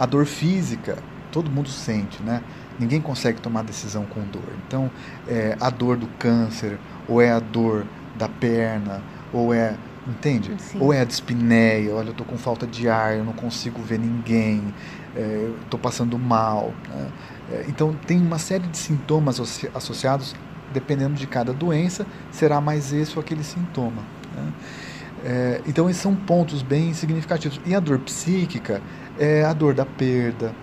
A 0.00 0.06
dor 0.06 0.26
física, 0.26 0.98
todo 1.30 1.50
mundo 1.50 1.68
sente, 1.68 2.22
né? 2.22 2.42
Ninguém 2.78 3.00
consegue 3.00 3.40
tomar 3.40 3.62
decisão 3.62 4.04
com 4.04 4.20
dor. 4.22 4.52
Então, 4.66 4.90
é, 5.26 5.56
a 5.60 5.70
dor 5.70 5.96
do 5.96 6.06
câncer, 6.18 6.78
ou 7.08 7.20
é 7.20 7.30
a 7.30 7.38
dor 7.38 7.86
da 8.16 8.28
perna, 8.28 9.02
ou 9.32 9.54
é 9.54 9.74
entende? 10.08 10.54
Sim. 10.58 10.78
Ou 10.80 10.92
é 10.92 11.00
a 11.00 11.04
dispneia, 11.04 11.94
olha, 11.94 12.08
eu 12.08 12.12
estou 12.12 12.26
com 12.26 12.38
falta 12.38 12.66
de 12.66 12.88
ar, 12.88 13.16
eu 13.16 13.24
não 13.24 13.34
consigo 13.34 13.82
ver 13.82 13.98
ninguém, 13.98 14.74
é, 15.14 15.50
estou 15.62 15.78
passando 15.78 16.18
mal. 16.18 16.72
Né? 16.88 17.08
É, 17.50 17.64
então, 17.68 17.94
tem 18.06 18.18
uma 18.18 18.38
série 18.38 18.66
de 18.66 18.76
sintomas 18.76 19.40
associados, 19.74 20.34
dependendo 20.72 21.14
de 21.14 21.26
cada 21.26 21.52
doença, 21.52 22.06
será 22.30 22.60
mais 22.60 22.92
esse 22.92 23.16
ou 23.16 23.20
aquele 23.20 23.42
sintoma. 23.42 24.02
Né? 24.34 24.52
É, 25.24 25.60
então, 25.66 25.88
esses 25.88 26.02
são 26.02 26.14
pontos 26.14 26.62
bem 26.62 26.92
significativos. 26.94 27.60
E 27.66 27.74
a 27.74 27.80
dor 27.80 27.98
psíquica 28.00 28.82
é 29.18 29.44
a 29.44 29.52
dor 29.52 29.74
da 29.74 29.84
perda, 29.84 30.54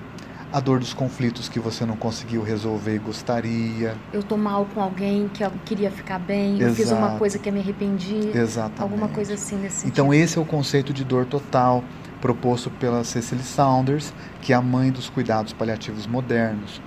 a 0.56 0.60
dor 0.62 0.80
dos 0.80 0.94
conflitos 0.94 1.50
que 1.50 1.60
você 1.60 1.86
não 1.86 1.98
conseguiu 1.98 2.42
resolver 2.42 2.96
e 2.96 3.00
gostaria. 3.00 3.96
Eu 4.13 4.24
tô 4.24 4.38
mal 4.38 4.65
com 4.74 4.82
alguém 4.82 5.27
que 5.27 5.44
eu 5.44 5.51
queria 5.65 5.92
ficar 5.92 6.18
bem, 6.18 6.56
Exato. 6.56 6.63
eu 6.63 6.75
fiz 6.75 6.92
uma 6.92 7.18
coisa 7.18 7.38
que 7.38 7.50
eu 7.50 7.54
me 7.54 7.60
arrependi. 7.60 8.32
Exatamente. 8.34 8.82
Alguma 8.82 9.10
coisa 9.10 9.34
assim 9.34 9.58
nesse 9.58 9.86
Então 9.86 10.13
esse 10.13 10.38
é 10.38 10.42
o 10.42 10.46
conceito 10.46 10.94
de 10.94 11.04
dor 11.04 11.25
total 11.25 11.84
proposto 12.25 12.72
pela 12.72 13.03
Cecily 13.03 13.44
Saunders, 13.44 14.12
que 14.41 14.51
é 14.51 14.55
a 14.55 14.62
mãe 14.62 14.89
dos 14.89 15.12
cuidados 15.12 15.53
paliativos 15.53 16.08
modernos. 16.08 16.82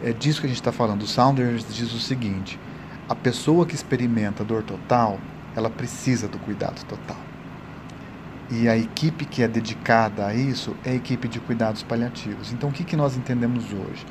É 0.00 0.12
disso 0.12 0.40
que 0.40 0.46
a 0.46 0.48
gente 0.48 0.60
está 0.60 0.70
falando. 0.70 1.02
O 1.02 1.06
Saunders 1.08 1.66
diz 1.68 1.92
o 1.92 1.98
seguinte: 1.98 2.60
a 3.08 3.14
pessoa 3.16 3.66
que 3.66 3.74
experimenta 3.74 4.44
dor 4.44 4.62
total, 4.62 5.18
ela 5.56 5.68
precisa 5.68 6.28
do 6.28 6.38
cuidado 6.38 6.84
total. 6.84 7.16
E 8.52 8.68
a 8.68 8.76
equipe 8.76 9.24
que 9.24 9.42
é 9.42 9.48
dedicada 9.48 10.24
a 10.24 10.32
isso 10.32 10.76
é 10.84 10.90
a 10.90 10.94
equipe 10.94 11.26
de 11.26 11.40
cuidados 11.40 11.82
paliativos. 11.82 12.52
Então, 12.52 12.68
o 12.68 12.72
que, 12.72 12.84
que 12.84 12.96
nós 12.96 13.16
entendemos 13.16 13.64
hoje? 13.72 14.06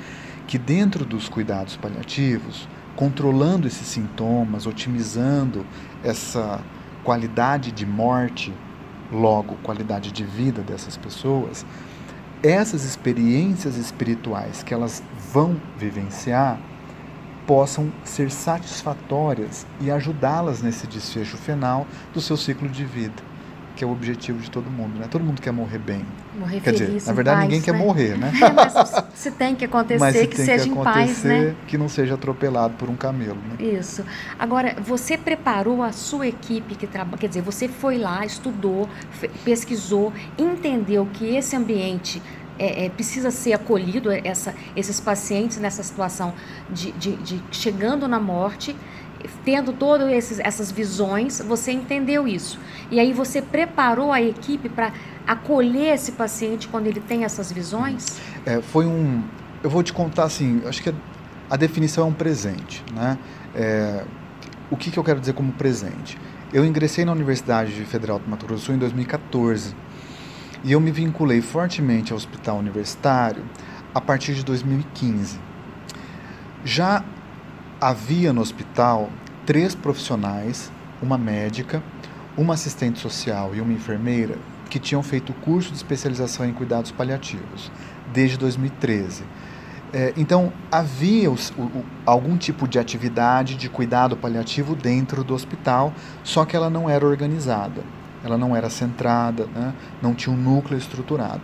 Que 0.47 0.57
dentro 0.57 1.05
dos 1.05 1.29
cuidados 1.29 1.77
paliativos, 1.77 2.67
controlando 2.93 3.67
esses 3.67 3.87
sintomas, 3.87 4.65
otimizando 4.65 5.65
essa 6.03 6.59
qualidade 7.05 7.71
de 7.71 7.85
morte, 7.85 8.53
logo 9.11 9.55
qualidade 9.63 10.11
de 10.11 10.23
vida 10.23 10.61
dessas 10.61 10.97
pessoas, 10.97 11.65
essas 12.43 12.83
experiências 12.83 13.77
espirituais 13.77 14.63
que 14.63 14.73
elas 14.73 15.01
vão 15.31 15.59
vivenciar 15.77 16.59
possam 17.45 17.91
ser 18.03 18.29
satisfatórias 18.29 19.65
e 19.79 19.89
ajudá-las 19.89 20.61
nesse 20.61 20.85
desfecho 20.85 21.37
final 21.37 21.87
do 22.13 22.19
seu 22.19 22.35
ciclo 22.35 22.67
de 22.67 22.83
vida 22.83 23.37
que 23.77 23.83
é 23.83 23.87
o 23.87 23.91
objetivo 23.91 24.39
de 24.39 24.49
todo 24.49 24.69
mundo, 24.69 24.99
né? 24.99 25.07
Todo 25.09 25.23
mundo 25.23 25.39
quer 25.39 25.51
morrer 25.51 25.77
bem. 25.77 26.03
Morrer 26.37 26.59
quer 26.59 26.73
feliz, 26.73 26.93
dizer, 26.93 27.07
na 27.07 27.13
verdade 27.13 27.37
paz, 27.37 27.45
ninguém 27.45 27.59
né? 27.59 27.65
quer 27.65 27.73
morrer, 27.73 28.17
né? 28.17 28.31
É, 28.47 28.51
mas 28.51 29.05
se 29.15 29.31
tem 29.31 29.55
que 29.55 29.65
acontecer, 29.65 29.99
mas 29.99 30.15
se 30.15 30.27
que 30.27 30.35
tem 30.35 30.45
seja 30.45 30.63
que 30.63 30.69
em 30.69 30.75
paz, 30.75 31.23
né? 31.23 31.55
Que 31.67 31.77
não 31.77 31.89
seja 31.89 32.13
atropelado 32.13 32.75
por 32.75 32.89
um 32.89 32.95
camelo, 32.95 33.37
né? 33.37 33.65
Isso. 33.65 34.05
Agora, 34.37 34.75
você 34.79 35.17
preparou 35.17 35.81
a 35.81 35.91
sua 35.91 36.27
equipe 36.27 36.75
que 36.75 36.85
trabalha, 36.85 37.17
quer 37.17 37.27
dizer, 37.27 37.41
você 37.41 37.67
foi 37.67 37.97
lá, 37.97 38.25
estudou, 38.25 38.87
pesquisou, 39.43 40.13
entendeu 40.37 41.07
que 41.11 41.35
esse 41.35 41.55
ambiente 41.55 42.21
é, 42.59 42.85
é, 42.85 42.89
precisa 42.89 43.31
ser 43.31 43.53
acolhido, 43.53 44.09
essa, 44.11 44.53
esses 44.75 44.99
pacientes 44.99 45.57
nessa 45.57 45.83
situação 45.83 46.33
de, 46.69 46.91
de, 46.93 47.15
de 47.17 47.43
chegando 47.51 48.07
na 48.07 48.19
morte 48.19 48.75
tendo 49.43 49.73
todas 49.73 50.39
essas 50.39 50.71
visões, 50.71 51.39
você 51.39 51.71
entendeu 51.71 52.27
isso. 52.27 52.59
E 52.91 52.99
aí 52.99 53.13
você 53.13 53.41
preparou 53.41 54.11
a 54.11 54.21
equipe 54.21 54.69
para 54.69 54.91
acolher 55.25 55.93
esse 55.93 56.13
paciente 56.13 56.67
quando 56.67 56.87
ele 56.87 56.99
tem 56.99 57.23
essas 57.23 57.51
visões? 57.51 58.19
É, 58.45 58.61
foi 58.61 58.85
um. 58.85 59.23
Eu 59.63 59.69
vou 59.69 59.83
te 59.83 59.91
contar 59.91 60.23
assim, 60.23 60.61
acho 60.65 60.81
que 60.81 60.93
a, 61.49 61.57
definição 61.57 62.05
é 62.05 62.07
um 62.07 62.13
presente. 62.13 62.83
Né? 62.93 63.17
É, 63.55 64.03
o 64.69 64.77
que, 64.77 64.91
que 64.91 64.97
eu 64.97 65.03
quero 65.03 65.19
dizer 65.19 65.33
como 65.33 65.51
presente? 65.51 66.17
Eu 66.53 66.63
ingressei 66.63 67.03
na 67.03 67.11
Universidade 67.11 67.73
Federal 67.85 68.19
do 68.19 68.29
Mato 68.29 68.45
Grosso 68.45 68.63
do 68.63 68.65
Sul 68.67 68.75
em 68.75 68.77
2014 68.77 69.75
e 70.63 70.71
eu 70.71 70.79
me 70.79 70.91
vinculei 70.91 71.41
fortemente 71.41 72.11
ao 72.11 72.17
hospital 72.17 72.57
universitário 72.57 73.43
a 73.93 73.99
partir 73.99 74.33
de 74.33 74.45
2015. 74.45 75.39
Já 76.63 77.03
havia 77.79 78.33
no 78.33 78.41
hospital 78.41 79.09
três 79.45 79.75
profissionais, 79.75 80.71
uma 81.01 81.17
médica, 81.17 81.81
uma 82.37 82.53
assistente 82.53 82.99
social 82.99 83.55
e 83.55 83.61
uma 83.61 83.73
enfermeira 83.73 84.37
que 84.69 84.79
tinham 84.79 85.01
feito 85.01 85.31
o 85.31 85.35
curso 85.35 85.69
de 85.69 85.77
especialização 85.77 86.45
em 86.45 86.53
cuidados 86.53 86.91
paliativos 86.91 87.71
desde 88.11 88.37
2013. 88.37 89.23
É, 89.93 90.13
então, 90.17 90.51
havia 90.69 91.31
os, 91.31 91.51
o, 91.51 91.83
algum 92.05 92.37
tipo 92.37 92.67
de 92.67 92.77
atividade 92.77 93.55
de 93.55 93.69
cuidado 93.69 94.17
paliativo 94.17 94.75
dentro 94.75 95.23
do 95.23 95.33
hospital, 95.33 95.93
só 96.23 96.43
que 96.43 96.55
ela 96.55 96.69
não 96.69 96.89
era 96.89 97.05
organizada, 97.05 97.81
ela 98.23 98.37
não 98.37 98.55
era 98.55 98.69
centrada, 98.69 99.47
né? 99.55 99.73
não 100.01 100.13
tinha 100.13 100.35
um 100.35 100.37
núcleo 100.37 100.77
estruturado. 100.77 101.41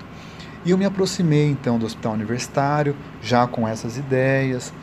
E 0.66 0.72
eu 0.72 0.78
me 0.78 0.86
aproximei 0.86 1.50
então 1.50 1.80
do 1.80 1.86
hospital 1.86 2.14
universitário, 2.14 2.96
já 3.22 3.48
com 3.48 3.68
essas 3.68 3.98
ideias, 3.98 4.74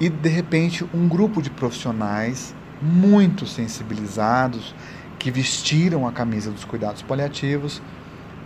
e 0.00 0.08
de 0.08 0.28
repente 0.28 0.84
um 0.94 1.08
grupo 1.08 1.42
de 1.42 1.50
profissionais 1.50 2.54
muito 2.80 3.46
sensibilizados 3.46 4.74
que 5.18 5.30
vestiram 5.30 6.06
a 6.06 6.12
camisa 6.12 6.50
dos 6.50 6.64
cuidados 6.64 7.02
paliativos 7.02 7.82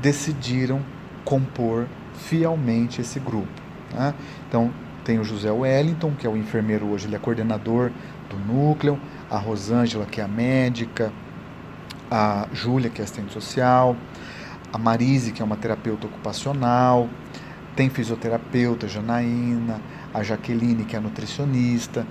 decidiram 0.01 0.81
compor 1.25 1.87
fielmente 2.15 3.01
esse 3.01 3.21
grupo. 3.21 3.63
Né? 3.93 4.15
Então 4.49 4.73
tem 5.05 5.19
o 5.19 5.25
José 5.25 5.51
Wellington, 5.51 6.13
que 6.19 6.27
é 6.27 6.31
o 6.31 6.37
enfermeiro 6.37 6.87
hoje, 6.87 7.07
ele 7.07 7.17
é 7.17 7.19
coordenador 7.19 7.91
do 8.31 8.37
núcleo, 8.39 8.99
a 9.31 9.37
Rosângela, 9.37 10.07
que 10.07 10.21
é 10.21 10.25
a 10.25 10.29
médica, 10.29 11.13
a 12.11 12.47
Júlia, 12.53 12.89
que 12.89 13.01
é 13.01 13.05
assistente 13.05 13.33
social, 13.33 13.97
a 14.73 14.79
Marise, 14.79 15.33
que 15.33 15.43
é 15.43 15.45
uma 15.45 15.57
terapeuta 15.57 16.07
ocupacional, 16.07 17.09
tem 17.75 17.91
fisioterapeuta, 17.91 18.87
Janaína, 18.87 19.81
a 20.13 20.23
Jaqueline, 20.23 20.85
que 20.85 20.97
é 20.97 21.01
nutricionista. 21.01 22.07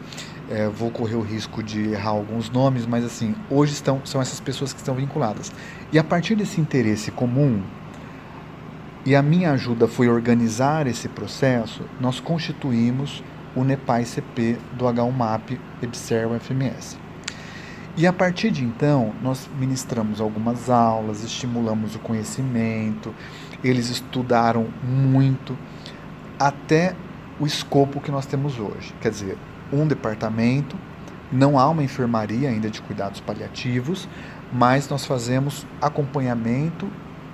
É, 0.50 0.68
vou 0.68 0.92
correr 0.92 1.16
o 1.16 1.22
risco 1.22 1.64
de 1.64 1.92
errar 1.92 2.10
alguns 2.10 2.50
nomes, 2.50 2.86
mas 2.86 3.06
assim, 3.06 3.36
hoje 3.50 3.74
estão, 3.74 4.02
são 4.06 4.22
essas 4.22 4.40
pessoas 4.40 4.74
que 4.74 4.80
estão 4.80 4.96
vinculadas. 4.96 5.52
E 5.92 6.00
a 6.00 6.04
partir 6.04 6.36
desse 6.36 6.60
interesse 6.60 7.10
comum, 7.12 7.62
e 9.06 9.16
a 9.16 9.22
minha 9.22 9.52
ajuda 9.52 9.88
foi 9.88 10.10
organizar 10.10 10.88
esse 10.88 11.08
processo, 11.08 11.84
nós 12.00 12.20
constituímos 12.20 13.24
o 13.56 13.64
NEPAI 13.64 14.06
CP 14.06 14.58
do 14.74 14.86
H1MAP 14.86 15.58
EBSER 15.82 16.28
UFMS. 16.28 16.98
E 17.98 18.08
a 18.08 18.14
partir 18.14 18.52
de 18.52 18.64
então, 18.64 19.14
nós 19.22 19.50
ministramos 19.60 20.22
algumas 20.22 20.70
aulas, 20.70 21.24
estimulamos 21.24 21.96
o 21.96 22.00
conhecimento, 22.00 23.14
eles 23.64 23.90
estudaram 23.90 24.68
muito, 24.82 25.58
até 26.40 26.96
o 27.42 27.48
escopo 27.48 28.00
que 28.00 28.12
nós 28.12 28.28
temos 28.28 28.60
hoje. 28.60 28.94
Quer 29.02 29.10
dizer, 29.10 29.38
um 29.74 29.88
departamento, 29.88 30.78
não 31.32 31.58
há 31.58 31.68
uma 31.68 31.84
enfermaria 31.84 32.48
ainda 32.48 32.70
de 32.70 32.80
cuidados 32.84 33.20
paliativos, 33.20 34.08
mas 34.54 34.88
nós 34.88 35.06
fazemos 35.06 35.66
acompanhamento 35.82 36.88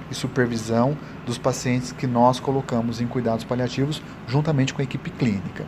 e 0.10 0.16
supervisão 0.16 0.98
dos 1.26 1.38
pacientes 1.38 1.92
que 1.92 2.08
nós 2.08 2.40
colocamos 2.40 3.02
em 3.02 3.08
cuidados 3.08 3.44
paliativos 3.44 4.02
juntamente 4.26 4.74
com 4.74 4.82
a 4.82 4.86
equipe 4.86 5.10
clínica. 5.10 5.66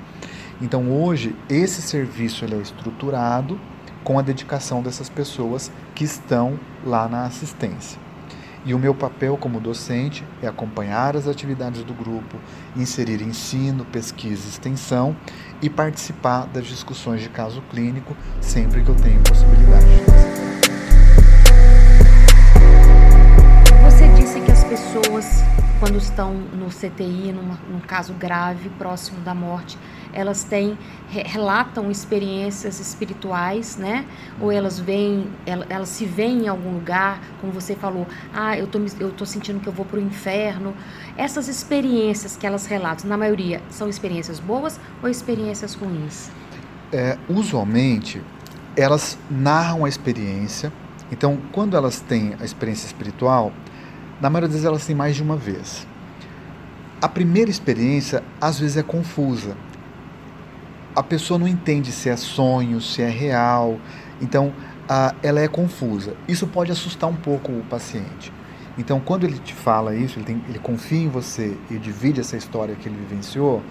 Então 0.61 0.89
hoje 0.89 1.35
esse 1.49 1.81
serviço 1.81 2.45
ele 2.45 2.55
é 2.55 2.61
estruturado 2.61 3.59
com 4.05 4.17
a 4.17 4.21
dedicação 4.21 4.81
dessas 4.81 5.09
pessoas 5.09 5.69
que 5.93 6.05
estão 6.05 6.57
lá 6.85 7.09
na 7.09 7.25
assistência. 7.25 8.08
E 8.65 8.73
o 8.73 8.79
meu 8.79 8.93
papel 8.93 9.37
como 9.37 9.59
docente 9.59 10.23
é 10.41 10.47
acompanhar 10.47 11.15
as 11.15 11.27
atividades 11.27 11.83
do 11.83 11.93
grupo, 11.93 12.37
inserir 12.75 13.21
ensino, 13.21 13.85
pesquisa 13.85 14.45
e 14.45 14.49
extensão 14.49 15.15
e 15.61 15.69
participar 15.69 16.45
das 16.47 16.67
discussões 16.67 17.21
de 17.21 17.29
caso 17.29 17.61
clínico 17.69 18.15
sempre 18.41 18.83
que 18.83 18.89
eu 18.89 18.95
tenho 18.95 19.21
possibilidade. 19.21 19.85
Você 23.83 24.07
disse 24.09 24.41
que 24.41 24.51
as 24.51 24.63
pessoas 24.65 25.43
quando 25.79 25.97
estão 25.97 26.33
no 26.33 26.67
CTI, 26.67 27.31
numa, 27.31 27.57
num 27.69 27.79
caso 27.79 28.13
grave, 28.13 28.69
próximo 28.77 29.21
da 29.21 29.33
morte, 29.33 29.77
elas 30.13 30.43
têm 30.43 30.77
relatam 31.09 31.89
experiências 31.89 32.79
espirituais, 32.79 33.77
né? 33.77 34.05
Ou 34.39 34.51
elas 34.51 34.79
vêm, 34.79 35.27
elas, 35.45 35.89
se 35.89 36.05
veem 36.05 36.45
em 36.45 36.47
algum 36.47 36.73
lugar, 36.73 37.19
como 37.41 37.51
você 37.51 37.75
falou, 37.75 38.05
ah, 38.33 38.57
eu 38.57 38.67
tô, 38.67 38.79
eu 38.99 39.11
tô 39.11 39.25
sentindo 39.25 39.59
que 39.59 39.67
eu 39.67 39.73
vou 39.73 39.85
para 39.85 39.97
o 39.97 40.01
inferno. 40.01 40.73
Essas 41.17 41.47
experiências 41.47 42.37
que 42.37 42.45
elas 42.45 42.65
relatam, 42.65 43.09
na 43.09 43.17
maioria, 43.17 43.61
são 43.69 43.89
experiências 43.89 44.39
boas 44.39 44.79
ou 45.01 45.09
experiências 45.09 45.73
ruins? 45.73 46.29
É, 46.91 47.17
usualmente, 47.27 48.21
elas 48.75 49.17
narram 49.29 49.85
a 49.85 49.89
experiência. 49.89 50.71
Então, 51.11 51.39
quando 51.51 51.75
elas 51.75 51.99
têm 52.01 52.35
a 52.39 52.45
experiência 52.45 52.85
espiritual, 52.85 53.51
na 54.21 54.29
maioria 54.29 54.47
das 54.47 54.57
vezes 54.57 54.67
elas 54.67 54.85
têm 54.85 54.95
mais 54.95 55.15
de 55.15 55.23
uma 55.23 55.35
vez. 55.35 55.87
A 57.01 57.07
primeira 57.07 57.49
experiência 57.49 58.23
às 58.41 58.59
vezes 58.59 58.77
é 58.77 58.83
confusa 58.83 59.55
a 60.99 61.03
pessoa 61.03 61.39
não 61.39 61.47
entende 61.47 61.93
se 61.93 62.09
é 62.09 62.17
sonho, 62.17 62.81
se 62.81 63.01
é 63.01 63.09
real, 63.09 63.79
então 64.21 64.51
ela 65.23 65.39
é 65.39 65.47
confusa. 65.47 66.13
Isso 66.27 66.45
pode 66.45 66.73
assustar 66.73 67.09
um 67.09 67.15
pouco 67.15 67.53
o 67.53 67.63
paciente. 67.69 68.33
Então, 68.77 68.99
quando 68.99 69.23
ele 69.23 69.39
te 69.39 69.53
fala 69.53 69.95
isso, 69.95 70.19
ele, 70.19 70.25
tem, 70.25 70.43
ele 70.49 70.59
confia 70.59 70.99
em 70.99 71.07
você 71.07 71.57
e 71.71 71.77
divide 71.77 72.19
essa 72.19 72.35
história 72.35 72.75
que 72.75 72.89
ele 72.89 72.97
vivenciou, 72.97 73.63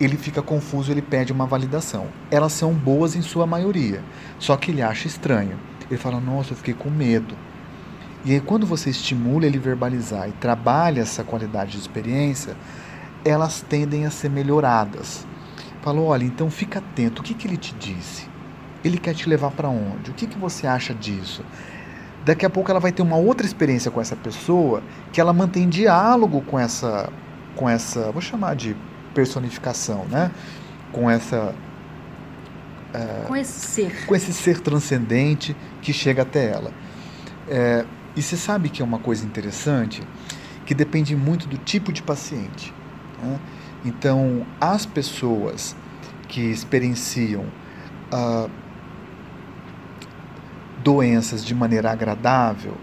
ele 0.00 0.16
fica 0.16 0.40
confuso, 0.40 0.90
ele 0.90 1.02
pede 1.02 1.34
uma 1.34 1.44
validação. 1.44 2.06
Elas 2.30 2.54
são 2.54 2.72
boas 2.72 3.14
em 3.14 3.20
sua 3.20 3.46
maioria, 3.46 4.02
só 4.38 4.56
que 4.56 4.70
ele 4.70 4.80
acha 4.80 5.06
estranho. 5.06 5.58
Ele 5.90 5.98
fala: 5.98 6.18
Nossa, 6.18 6.52
eu 6.52 6.56
fiquei 6.56 6.72
com 6.72 6.88
medo. 6.88 7.36
E 8.24 8.32
aí, 8.32 8.40
quando 8.40 8.66
você 8.66 8.88
estimula 8.88 9.44
ele 9.44 9.58
verbalizar 9.58 10.30
e 10.30 10.32
trabalha 10.32 11.02
essa 11.02 11.22
qualidade 11.22 11.72
de 11.72 11.78
experiência, 11.78 12.56
elas 13.22 13.60
tendem 13.60 14.06
a 14.06 14.10
ser 14.10 14.30
melhoradas. 14.30 15.26
Falou: 15.84 16.06
olha, 16.06 16.24
então 16.24 16.50
fica 16.50 16.78
atento. 16.78 17.20
O 17.20 17.24
que, 17.24 17.34
que 17.34 17.46
ele 17.46 17.58
te 17.58 17.74
disse? 17.74 18.26
Ele 18.82 18.96
quer 18.96 19.14
te 19.14 19.28
levar 19.28 19.50
para 19.50 19.68
onde? 19.68 20.10
O 20.10 20.14
que, 20.14 20.26
que 20.26 20.38
você 20.38 20.66
acha 20.66 20.94
disso? 20.94 21.44
Daqui 22.24 22.46
a 22.46 22.50
pouco 22.50 22.70
ela 22.70 22.80
vai 22.80 22.90
ter 22.90 23.02
uma 23.02 23.16
outra 23.16 23.46
experiência 23.46 23.90
com 23.90 24.00
essa 24.00 24.16
pessoa 24.16 24.82
que 25.12 25.20
ela 25.20 25.32
mantém 25.34 25.68
diálogo 25.68 26.40
com 26.40 26.58
essa, 26.58 27.12
com 27.54 27.68
essa, 27.68 28.10
vou 28.10 28.22
chamar 28.22 28.56
de 28.56 28.74
personificação, 29.12 30.06
né? 30.06 30.30
Com 30.90 31.10
essa 31.10 31.54
é, 32.94 33.26
com 33.26 33.36
esse 33.36 33.60
ser. 33.66 34.06
Com 34.06 34.14
esse 34.14 34.32
ser 34.32 34.60
transcendente 34.60 35.54
que 35.82 35.92
chega 35.92 36.22
até 36.22 36.48
ela. 36.48 36.72
É, 37.46 37.84
e 38.16 38.22
você 38.22 38.38
sabe 38.38 38.70
que 38.70 38.80
é 38.80 38.84
uma 38.84 39.00
coisa 39.00 39.26
interessante 39.26 40.02
que 40.64 40.72
depende 40.74 41.14
muito 41.14 41.46
do 41.46 41.58
tipo 41.58 41.92
de 41.92 42.02
paciente. 42.02 42.72
Né? 43.22 43.38
Então, 43.84 44.46
as 44.60 44.86
pessoas 44.86 45.76
que 46.28 46.40
experienciam 46.40 47.44
ah, 48.10 48.48
doenças 50.82 51.44
de 51.44 51.54
maneira 51.54 51.90
agradável, 51.90 52.76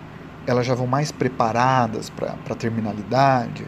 elas 0.46 0.66
já 0.66 0.76
vão 0.76 0.88
mais 0.88 1.12
preparadas 1.12 2.10
para 2.10 2.36
a 2.50 2.56
terminalidade. 2.56 3.66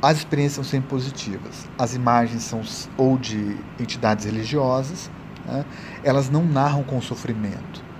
As 0.00 0.18
experiências 0.18 0.54
são 0.54 0.64
sempre 0.64 0.88
positivas. 0.88 1.68
As 1.78 1.94
imagens 1.94 2.42
são 2.42 2.62
ou 2.96 3.18
de 3.18 3.56
entidades 3.78 4.24
religiosas, 4.24 5.10
né? 5.46 5.64
elas 6.02 6.28
não 6.28 6.44
narram 6.44 6.82
com 6.82 7.00
sofrimento. 7.00 7.91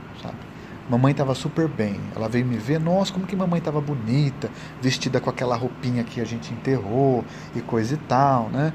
Mamãe 0.89 1.13
estava 1.13 1.35
super 1.35 1.69
bem. 1.69 2.01
Ela 2.15 2.29
veio 2.29 2.45
me 2.45 2.57
ver, 2.57 2.81
nossa, 2.81 3.13
como 3.13 3.27
que 3.27 3.37
mamãe 3.37 3.59
estava 3.59 3.81
bonita, 3.81 4.51
vestida 4.81 5.21
com 5.21 5.31
aquela 5.31 5.57
roupinha 5.57 6.05
que 6.05 6.21
a 6.21 6.25
gente 6.25 6.53
enterrou 6.53 7.25
e 7.55 7.61
coisa 7.61 7.95
e 7.95 7.97
tal, 7.97 8.49
né? 8.49 8.73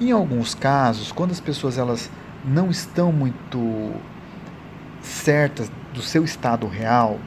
Em 0.00 0.12
alguns 0.12 0.54
casos, 0.54 1.12
quando 1.12 1.32
as 1.32 1.40
pessoas 1.40 1.76
elas 1.76 2.10
não 2.44 2.70
estão 2.70 3.12
muito 3.12 3.92
certas 5.02 5.70
do 5.92 6.00
seu 6.00 6.24
estado 6.24 6.66
real, 6.66 7.18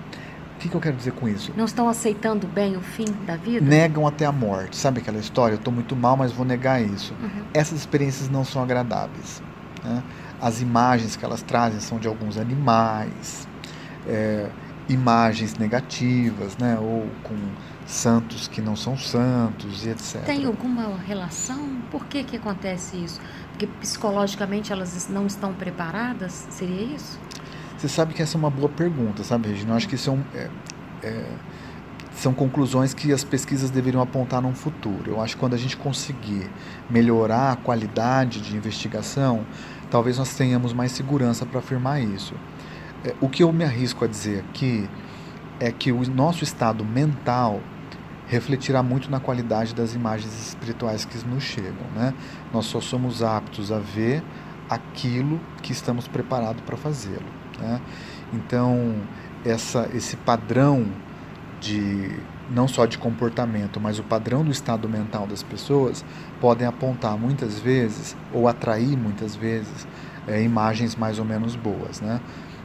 o 0.56 0.60
que, 0.60 0.70
que 0.70 0.76
eu 0.76 0.82
quero 0.82 0.96
dizer 0.96 1.12
com 1.12 1.28
isso? 1.28 1.52
Não 1.58 1.66
estão 1.66 1.90
aceitando 1.90 2.48
bem 2.48 2.78
o 2.78 2.82
fim 2.82 3.06
da 3.28 3.36
vida? 3.36 3.66
Negam 3.66 4.08
até 4.08 4.26
a 4.26 4.32
morte. 4.32 4.78
Sabe 4.78 5.02
aquela 5.02 5.18
história? 5.18 5.56
Eu 5.56 5.58
estou 5.58 5.74
muito 5.74 5.96
mal, 5.96 6.16
mas 6.16 6.32
vou 6.32 6.46
negar 6.46 6.82
isso. 6.82 7.14
Uhum. 7.22 7.44
Essas 7.54 7.80
experiências 7.80 8.30
não 8.30 8.46
são 8.46 8.64
agradáveis. 8.64 9.44
Né? 9.84 10.02
As 10.42 10.62
imagens 10.62 11.16
que 11.16 11.26
elas 11.26 11.42
trazem 11.42 11.80
são 11.82 12.00
de 12.00 12.08
alguns 12.08 12.38
animais, 12.38 13.48
é, 14.08 14.50
imagens 14.90 15.58
negativas, 15.58 16.58
né? 16.58 16.78
ou 16.80 17.08
com 17.24 17.36
santos 17.86 18.48
que 18.48 18.62
não 18.62 18.76
são 18.76 18.98
santos 18.98 19.86
e 19.86 19.90
etc. 19.90 20.22
Tem 20.24 20.46
alguma 20.46 20.98
relação? 20.98 21.82
Por 21.92 22.06
que, 22.06 22.24
que 22.24 22.38
acontece 22.38 22.98
isso? 22.98 23.20
Porque 23.50 23.68
psicologicamente 23.68 24.72
elas 24.72 25.08
não 25.10 25.28
estão 25.28 25.54
preparadas? 25.54 26.48
Seria 26.50 26.96
isso? 26.96 27.20
Você 27.78 27.90
sabe 27.90 28.14
que 28.14 28.22
essa 28.22 28.38
é 28.38 28.40
uma 28.40 28.50
boa 28.50 28.70
pergunta, 28.70 29.24
sabe, 29.24 29.50
Regina? 29.50 29.72
Eu 29.72 29.76
acho 29.76 29.90
que 29.90 29.96
isso 29.96 30.10
é, 30.10 30.14
um, 30.14 30.24
é, 30.34 30.50
é, 31.04 31.26
são 32.16 32.34
conclusões 32.34 32.94
que 32.94 33.12
as 33.12 33.24
pesquisas 33.24 33.70
deveriam 33.70 34.02
apontar 34.02 34.42
no 34.42 34.54
futuro. 34.54 35.12
Eu 35.12 35.22
acho 35.22 35.36
que 35.36 35.40
quando 35.40 35.54
a 35.54 35.58
gente 35.58 35.76
conseguir 35.76 36.50
melhorar 36.90 37.52
a 37.52 37.56
qualidade 37.58 38.40
de 38.40 38.56
investigação, 38.56 39.46
talvez 39.92 40.18
nós 40.18 40.34
tenhamos 40.36 40.72
mais 40.72 40.94
segurança 40.94 41.46
para 41.46 41.60
afirmar 41.60 42.02
isso. 42.02 42.34
É, 43.04 43.14
o 43.20 43.28
que 43.28 43.44
eu 43.44 43.52
me 43.52 43.64
arrisco 43.64 44.06
a 44.06 44.08
dizer 44.08 44.40
aqui 44.50 44.90
é 45.60 45.72
que 45.72 45.92
o 45.92 46.10
nosso 46.10 46.44
estado 46.44 46.84
mental 46.86 47.62
refletirá 48.28 48.82
muito 48.82 49.12
na 49.12 49.20
qualidade 49.20 49.76
das 49.76 49.94
imagens 49.94 50.34
espirituais 50.48 51.06
que 51.06 51.18
nos 51.28 51.44
chegam. 51.44 51.86
Né? 51.96 52.14
Nós 52.52 52.66
só 52.66 52.80
somos 52.80 53.22
aptos 53.22 53.72
a 53.72 53.80
ver 53.80 54.24
aquilo 54.70 55.40
que 55.62 55.72
estamos 55.72 56.08
preparados 56.08 56.62
para 56.64 56.78
fazê-lo. 56.78 57.26
Né? 57.60 57.82
Então, 58.34 58.96
essa, 59.46 59.90
esse 59.94 60.16
padrão 60.18 60.86
de 61.60 62.12
não 62.50 62.68
só 62.68 62.86
de 62.86 62.98
comportamento, 62.98 63.80
mas 63.80 64.00
o 64.00 64.04
padrão 64.04 64.44
do 64.44 64.52
estado 64.52 64.90
mental 64.90 65.26
das 65.26 65.42
pessoas 65.42 66.04
podem 66.42 66.68
apontar 66.68 67.18
muitas 67.18 67.60
vezes 67.60 68.16
ou 68.34 68.48
atrair 68.48 68.98
muitas 68.98 69.36
vezes 69.36 69.88
é, 70.28 70.42
imagens 70.42 70.96
mais 70.96 71.20
ou 71.20 71.26
menos 71.26 71.56
boas, 71.56 72.02
né? 72.02 72.20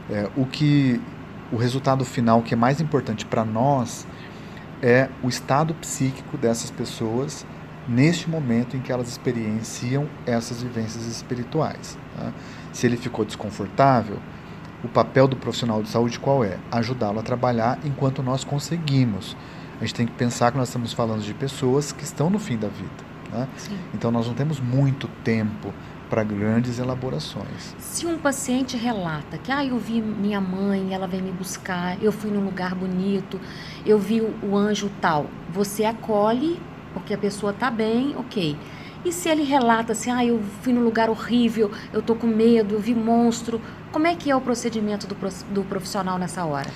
É, 0.09 0.29
o 0.35 0.45
que 0.45 0.99
o 1.51 1.57
resultado 1.57 2.03
final 2.05 2.41
que 2.41 2.53
é 2.53 2.57
mais 2.57 2.79
importante 2.81 3.25
para 3.25 3.43
nós 3.43 4.07
é 4.81 5.09
o 5.21 5.27
estado 5.27 5.73
psíquico 5.75 6.37
dessas 6.37 6.71
pessoas 6.71 7.45
neste 7.87 8.29
momento 8.29 8.77
em 8.77 8.79
que 8.79 8.91
elas 8.91 9.09
experienciam 9.09 10.07
essas 10.25 10.61
vivências 10.61 11.05
espirituais. 11.05 11.97
Tá? 12.15 12.31
Se 12.71 12.85
ele 12.85 12.95
ficou 12.95 13.25
desconfortável, 13.25 14.19
o 14.83 14.87
papel 14.87 15.27
do 15.27 15.35
profissional 15.35 15.81
de 15.81 15.89
saúde 15.89 16.19
qual 16.19 16.43
é? 16.43 16.57
Ajudá-lo 16.71 17.19
a 17.19 17.23
trabalhar 17.23 17.79
enquanto 17.83 18.23
nós 18.23 18.43
conseguimos. 18.43 19.35
A 19.81 19.85
gente 19.85 19.95
tem 19.95 20.05
que 20.05 20.13
pensar 20.13 20.51
que 20.51 20.57
nós 20.57 20.69
estamos 20.69 20.93
falando 20.93 21.21
de 21.21 21.33
pessoas 21.33 21.91
que 21.91 22.03
estão 22.03 22.29
no 22.29 22.39
fim 22.39 22.57
da 22.57 22.67
vida. 22.67 23.09
Né? 23.31 23.47
Então 23.93 24.11
nós 24.11 24.27
não 24.27 24.33
temos 24.33 24.59
muito 24.59 25.07
tempo 25.23 25.73
para 26.09 26.23
grandes 26.23 26.79
elaborações. 26.79 27.75
Se 27.77 28.05
um 28.05 28.17
paciente 28.17 28.75
relata 28.75 29.37
que 29.37 29.51
ah, 29.51 29.63
eu 29.63 29.77
vi 29.77 30.01
minha 30.01 30.41
mãe, 30.41 30.93
ela 30.93 31.07
veio 31.07 31.23
me 31.23 31.31
buscar, 31.31 32.01
eu 32.01 32.11
fui 32.11 32.31
num 32.31 32.43
lugar 32.43 32.73
bonito, 32.73 33.39
eu 33.85 33.99
vi 33.99 34.21
o 34.21 34.57
anjo 34.57 34.89
tal, 34.99 35.27
você 35.51 35.85
acolhe 35.85 36.59
porque 36.93 37.13
a 37.13 37.17
pessoa 37.17 37.51
está 37.51 37.69
bem, 37.69 38.15
ok. 38.17 38.57
E 39.05 39.11
se 39.13 39.29
ele 39.29 39.43
relata 39.43 39.93
assim, 39.93 40.11
ah, 40.11 40.25
eu 40.25 40.41
fui 40.61 40.73
num 40.73 40.83
lugar 40.83 41.09
horrível, 41.09 41.71
eu 41.93 42.01
tô 42.01 42.15
com 42.15 42.27
medo, 42.27 42.75
eu 42.75 42.79
vi 42.79 42.93
monstro, 42.93 43.61
como 43.91 44.07
é 44.07 44.15
que 44.15 44.29
é 44.29 44.35
o 44.35 44.41
procedimento 44.41 45.07
do, 45.07 45.15
do 45.53 45.63
profissional 45.63 46.17
nessa 46.17 46.43
hora? 46.43 46.69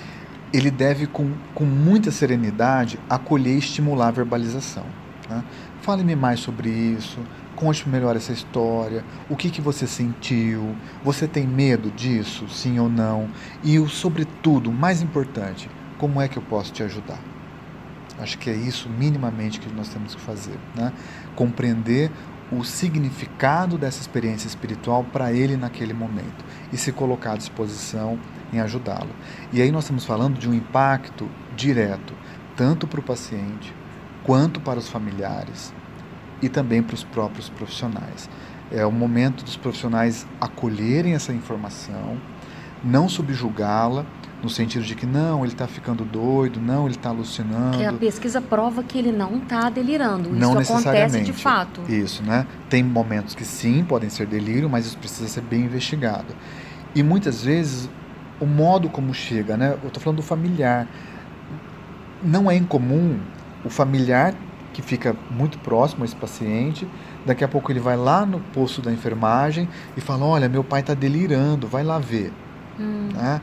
Ele 0.52 0.70
deve, 0.70 1.06
com, 1.06 1.32
com 1.54 1.64
muita 1.64 2.10
serenidade, 2.10 2.98
acolher 3.10 3.56
e 3.56 3.58
estimular 3.58 4.08
a 4.08 4.10
verbalização. 4.12 4.84
Né? 5.28 5.44
Fale-me 5.82 6.16
mais 6.16 6.40
sobre 6.40 6.70
isso, 6.70 7.18
Conte 7.56 7.88
melhor 7.88 8.16
essa 8.16 8.32
história, 8.32 9.04
o 9.28 9.36
que, 9.36 9.50
que 9.50 9.60
você 9.60 9.86
sentiu, 9.86 10.74
você 11.02 11.28
tem 11.28 11.46
medo 11.46 11.90
disso, 11.90 12.48
sim 12.48 12.78
ou 12.78 12.88
não? 12.88 13.28
E, 13.62 13.78
o, 13.78 13.88
sobretudo, 13.88 14.72
mais 14.72 15.02
importante, 15.02 15.70
como 15.98 16.20
é 16.20 16.28
que 16.28 16.36
eu 16.36 16.42
posso 16.42 16.72
te 16.72 16.82
ajudar? 16.82 17.18
Acho 18.18 18.38
que 18.38 18.50
é 18.50 18.54
isso 18.54 18.88
minimamente 18.88 19.58
que 19.60 19.72
nós 19.72 19.88
temos 19.88 20.14
que 20.14 20.20
fazer, 20.20 20.58
né? 20.74 20.92
Compreender 21.34 22.10
o 22.52 22.62
significado 22.62 23.76
dessa 23.78 24.00
experiência 24.00 24.46
espiritual 24.46 25.04
para 25.04 25.32
ele 25.32 25.56
naquele 25.56 25.92
momento 25.92 26.44
e 26.72 26.76
se 26.76 26.92
colocar 26.92 27.32
à 27.32 27.36
disposição 27.36 28.18
em 28.52 28.60
ajudá-lo. 28.60 29.10
E 29.52 29.60
aí 29.60 29.72
nós 29.72 29.84
estamos 29.84 30.04
falando 30.04 30.38
de 30.38 30.48
um 30.48 30.54
impacto 30.54 31.28
direto, 31.56 32.14
tanto 32.56 32.86
para 32.86 33.00
o 33.00 33.02
paciente 33.02 33.74
quanto 34.22 34.60
para 34.60 34.78
os 34.78 34.88
familiares, 34.88 35.72
e 36.44 36.48
também 36.50 36.82
para 36.82 36.94
os 36.94 37.02
próprios 37.02 37.48
profissionais. 37.48 38.28
É 38.70 38.84
o 38.84 38.92
momento 38.92 39.42
dos 39.42 39.56
profissionais 39.56 40.26
acolherem 40.38 41.14
essa 41.14 41.32
informação, 41.32 42.18
não 42.82 43.08
subjugá-la, 43.08 44.04
no 44.42 44.50
sentido 44.50 44.84
de 44.84 44.94
que 44.94 45.06
não, 45.06 45.42
ele 45.42 45.54
está 45.54 45.66
ficando 45.66 46.04
doido, 46.04 46.60
não, 46.60 46.84
ele 46.84 46.96
está 46.96 47.08
alucinando. 47.08 47.70
Porque 47.70 47.84
a 47.84 47.92
pesquisa 47.94 48.42
prova 48.42 48.82
que 48.82 48.98
ele 48.98 49.10
não 49.10 49.38
está 49.38 49.70
delirando. 49.70 50.28
Não 50.28 50.60
isso 50.60 50.70
acontece 50.70 51.22
de 51.22 51.32
fato. 51.32 51.80
Isso, 51.88 52.22
né? 52.22 52.46
Tem 52.68 52.82
momentos 52.82 53.34
que 53.34 53.44
sim, 53.44 53.82
podem 53.82 54.10
ser 54.10 54.26
delírio, 54.26 54.68
mas 54.68 54.84
isso 54.84 54.98
precisa 54.98 55.28
ser 55.28 55.40
bem 55.40 55.62
investigado. 55.62 56.34
E 56.94 57.02
muitas 57.02 57.42
vezes 57.42 57.88
o 58.38 58.44
modo 58.44 58.90
como 58.90 59.14
chega, 59.14 59.56
né? 59.56 59.78
Eu 59.82 59.88
estou 59.88 60.02
falando 60.02 60.18
do 60.18 60.22
familiar. 60.22 60.86
Não 62.22 62.50
é 62.50 62.54
incomum 62.54 63.18
o 63.64 63.70
familiar 63.70 64.34
que 64.74 64.82
fica 64.82 65.16
muito 65.30 65.56
próximo 65.58 66.02
a 66.02 66.04
esse 66.04 66.16
paciente, 66.16 66.86
daqui 67.24 67.44
a 67.44 67.48
pouco 67.48 67.70
ele 67.70 67.80
vai 67.80 67.96
lá 67.96 68.26
no 68.26 68.40
posto 68.40 68.82
da 68.82 68.92
enfermagem 68.92 69.68
e 69.96 70.00
fala: 70.00 70.26
Olha, 70.26 70.48
meu 70.48 70.64
pai 70.64 70.80
está 70.80 70.92
delirando, 70.92 71.66
vai 71.66 71.84
lá 71.84 71.98
ver. 71.98 72.32
Hum. 72.78 73.08
Né? 73.14 73.40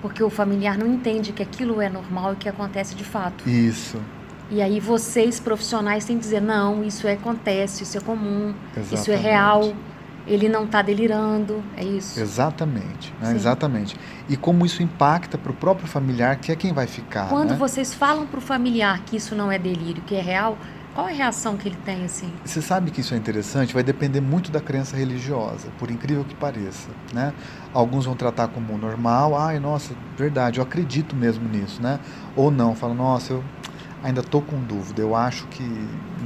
Porque 0.00 0.22
o 0.22 0.30
familiar 0.30 0.78
não 0.78 0.86
entende 0.86 1.32
que 1.32 1.42
aquilo 1.42 1.80
é 1.80 1.90
normal 1.90 2.32
e 2.32 2.36
que 2.36 2.48
acontece 2.48 2.94
de 2.94 3.04
fato. 3.04 3.48
Isso. 3.48 3.98
E 4.50 4.60
aí 4.60 4.80
vocês 4.80 5.38
profissionais 5.38 6.04
têm 6.04 6.16
que 6.16 6.22
dizer 6.22 6.40
não, 6.40 6.82
isso 6.82 7.06
é, 7.06 7.12
acontece, 7.12 7.84
isso 7.84 7.96
é 7.96 8.00
comum, 8.00 8.52
Exatamente. 8.74 8.94
isso 8.94 9.12
é 9.12 9.16
real. 9.16 9.74
Ele 10.26 10.48
não 10.48 10.64
está 10.64 10.82
delirando, 10.82 11.62
é 11.76 11.84
isso? 11.84 12.20
Exatamente, 12.20 13.12
né? 13.20 13.32
exatamente. 13.34 13.96
E 14.28 14.36
como 14.36 14.64
isso 14.64 14.82
impacta 14.82 15.38
para 15.38 15.50
o 15.50 15.54
próprio 15.54 15.86
familiar, 15.86 16.36
que 16.36 16.52
é 16.52 16.56
quem 16.56 16.72
vai 16.72 16.86
ficar. 16.86 17.28
Quando 17.28 17.50
né? 17.50 17.56
vocês 17.56 17.92
falam 17.94 18.26
para 18.26 18.38
o 18.38 18.40
familiar 18.40 19.00
que 19.04 19.16
isso 19.16 19.34
não 19.34 19.50
é 19.50 19.58
delírio, 19.58 20.02
que 20.02 20.14
é 20.14 20.20
real, 20.20 20.56
qual 20.94 21.08
é 21.08 21.12
a 21.12 21.14
reação 21.14 21.56
que 21.56 21.68
ele 21.68 21.78
tem 21.84 22.04
assim? 22.04 22.32
Você 22.44 22.60
sabe 22.60 22.90
que 22.90 23.00
isso 23.00 23.14
é 23.14 23.16
interessante, 23.16 23.72
vai 23.72 23.82
depender 23.82 24.20
muito 24.20 24.50
da 24.50 24.60
crença 24.60 24.96
religiosa, 24.96 25.68
por 25.78 25.90
incrível 25.90 26.24
que 26.24 26.34
pareça, 26.34 26.90
né? 27.12 27.32
Alguns 27.72 28.06
vão 28.06 28.16
tratar 28.16 28.48
como 28.48 28.76
normal, 28.76 29.38
ai, 29.38 29.60
nossa, 29.60 29.94
verdade, 30.16 30.58
eu 30.58 30.64
acredito 30.64 31.14
mesmo 31.14 31.48
nisso, 31.48 31.80
né? 31.80 32.00
Ou 32.34 32.50
não, 32.50 32.74
falam, 32.74 32.96
nossa, 32.96 33.34
eu 33.34 33.44
ainda 34.02 34.20
estou 34.20 34.40
com 34.42 34.58
dúvida, 34.60 35.00
eu 35.02 35.14
acho 35.14 35.46
que 35.48 35.62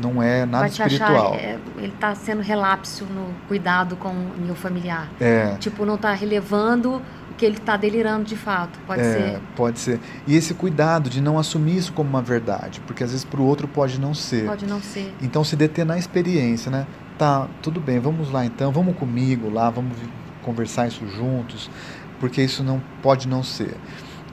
não 0.00 0.22
é 0.22 0.46
nada 0.46 0.66
espiritual. 0.66 1.34
Achar, 1.34 1.44
é, 1.44 1.58
ele 1.76 1.88
está 1.88 2.14
sendo 2.14 2.42
relapso 2.42 3.04
no 3.04 3.34
cuidado 3.48 3.96
com 3.96 4.10
o 4.10 4.34
meu 4.38 4.54
familiar. 4.54 5.08
É. 5.20 5.56
Tipo, 5.58 5.84
não 5.84 5.94
está 5.94 6.12
relevando 6.12 7.02
que 7.36 7.44
ele 7.44 7.56
está 7.56 7.76
delirando 7.76 8.24
de 8.24 8.36
fato. 8.36 8.78
Pode 8.86 9.00
é, 9.00 9.12
ser. 9.12 9.40
Pode 9.56 9.78
ser. 9.78 10.00
E 10.26 10.36
esse 10.36 10.54
cuidado 10.54 11.10
de 11.10 11.20
não 11.20 11.38
assumir 11.38 11.76
isso 11.76 11.92
como 11.92 12.08
uma 12.08 12.22
verdade, 12.22 12.80
porque 12.86 13.02
às 13.02 13.10
vezes 13.10 13.24
para 13.24 13.40
o 13.40 13.44
outro 13.44 13.66
pode 13.66 14.00
não 14.00 14.14
ser. 14.14 14.46
Pode 14.46 14.66
não 14.66 14.80
ser. 14.80 15.12
Então 15.20 15.42
se 15.42 15.56
deter 15.56 15.84
na 15.84 15.98
experiência, 15.98 16.70
né? 16.70 16.86
Tá, 17.18 17.48
tudo 17.62 17.80
bem, 17.80 18.00
vamos 18.00 18.30
lá 18.30 18.44
então, 18.44 18.72
vamos 18.72 18.96
comigo 18.96 19.48
lá, 19.48 19.70
vamos 19.70 19.96
conversar 20.42 20.88
isso 20.88 21.06
juntos, 21.06 21.70
porque 22.18 22.42
isso 22.42 22.64
não 22.64 22.82
pode 23.02 23.28
não 23.28 23.42
ser. 23.42 23.76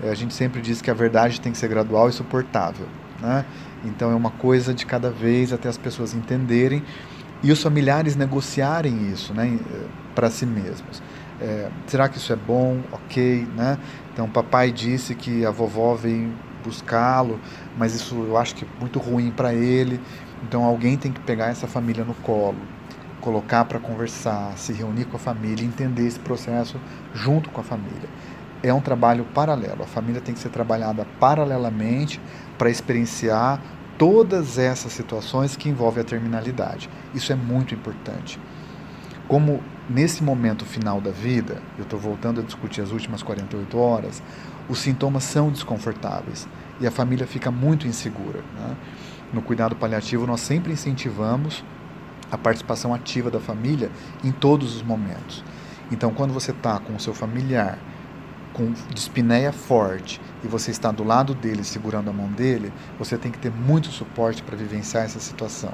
É, 0.03 0.09
a 0.09 0.15
gente 0.15 0.33
sempre 0.33 0.61
diz 0.61 0.81
que 0.81 0.89
a 0.89 0.93
verdade 0.93 1.39
tem 1.39 1.51
que 1.51 1.57
ser 1.59 1.67
gradual 1.67 2.09
e 2.09 2.11
suportável, 2.11 2.87
né? 3.21 3.45
Então 3.85 4.11
é 4.11 4.15
uma 4.15 4.31
coisa 4.31 4.73
de 4.73 4.85
cada 4.85 5.09
vez 5.09 5.53
até 5.53 5.69
as 5.69 5.77
pessoas 5.77 6.13
entenderem 6.13 6.83
e 7.43 7.51
os 7.51 7.61
familiares 7.61 8.15
negociarem 8.15 9.11
isso, 9.11 9.33
né, 9.33 9.59
para 10.13 10.29
si 10.29 10.45
mesmos. 10.45 11.01
É, 11.39 11.69
será 11.87 12.07
que 12.07 12.17
isso 12.17 12.31
é 12.31 12.35
bom? 12.35 12.81
Ok, 12.91 13.47
né? 13.55 13.79
Então, 14.13 14.29
papai 14.29 14.71
disse 14.71 15.15
que 15.15 15.43
a 15.43 15.49
vovó 15.49 15.95
vem 15.95 16.31
buscá-lo, 16.63 17.39
mas 17.75 17.95
isso 17.95 18.13
eu 18.13 18.37
acho 18.37 18.53
que 18.53 18.63
é 18.63 18.67
muito 18.79 18.99
ruim 18.99 19.31
para 19.31 19.51
ele. 19.51 19.99
Então, 20.43 20.63
alguém 20.63 20.95
tem 20.97 21.11
que 21.11 21.19
pegar 21.21 21.47
essa 21.47 21.65
família 21.65 22.03
no 22.03 22.13
colo, 22.13 22.57
colocar 23.19 23.65
para 23.65 23.79
conversar, 23.79 24.55
se 24.55 24.71
reunir 24.71 25.05
com 25.05 25.17
a 25.17 25.19
família, 25.19 25.65
entender 25.65 26.05
esse 26.05 26.19
processo 26.19 26.79
junto 27.11 27.49
com 27.49 27.61
a 27.61 27.63
família. 27.63 28.09
É 28.63 28.73
um 28.73 28.81
trabalho 28.81 29.25
paralelo. 29.33 29.83
A 29.83 29.87
família 29.87 30.21
tem 30.21 30.33
que 30.33 30.39
ser 30.39 30.49
trabalhada 30.49 31.05
paralelamente 31.19 32.21
para 32.57 32.69
experienciar 32.69 33.61
todas 33.97 34.57
essas 34.57 34.91
situações 34.93 35.55
que 35.55 35.69
envolvem 35.69 36.01
a 36.01 36.05
terminalidade. 36.05 36.89
Isso 37.13 37.31
é 37.31 37.35
muito 37.35 37.73
importante. 37.73 38.39
Como 39.27 39.61
nesse 39.89 40.23
momento 40.23 40.65
final 40.65 40.99
da 40.99 41.11
vida, 41.11 41.61
eu 41.77 41.83
estou 41.83 41.99
voltando 41.99 42.41
a 42.41 42.43
discutir 42.43 42.81
as 42.81 42.91
últimas 42.91 43.23
48 43.23 43.77
horas, 43.77 44.21
os 44.67 44.79
sintomas 44.79 45.23
são 45.23 45.49
desconfortáveis 45.49 46.47
e 46.79 46.87
a 46.87 46.91
família 46.91 47.25
fica 47.27 47.51
muito 47.51 47.87
insegura. 47.87 48.39
Né? 48.55 48.75
No 49.31 49.41
cuidado 49.41 49.75
paliativo, 49.75 50.27
nós 50.27 50.41
sempre 50.41 50.73
incentivamos 50.73 51.63
a 52.31 52.37
participação 52.37 52.93
ativa 52.93 53.29
da 53.29 53.39
família 53.39 53.91
em 54.23 54.31
todos 54.31 54.75
os 54.75 54.81
momentos. 54.81 55.43
Então, 55.91 56.13
quando 56.13 56.33
você 56.33 56.51
está 56.51 56.79
com 56.79 56.95
o 56.95 56.99
seu 56.99 57.13
familiar 57.13 57.77
com 58.53 58.71
dispneia 58.93 59.51
forte 59.51 60.21
e 60.43 60.47
você 60.47 60.71
está 60.71 60.91
do 60.91 61.03
lado 61.03 61.33
dele 61.33 61.63
segurando 61.63 62.09
a 62.09 62.13
mão 62.13 62.27
dele, 62.27 62.71
você 62.97 63.17
tem 63.17 63.31
que 63.31 63.39
ter 63.39 63.51
muito 63.51 63.89
suporte 63.89 64.43
para 64.43 64.55
vivenciar 64.55 65.05
essa 65.05 65.19
situação, 65.19 65.73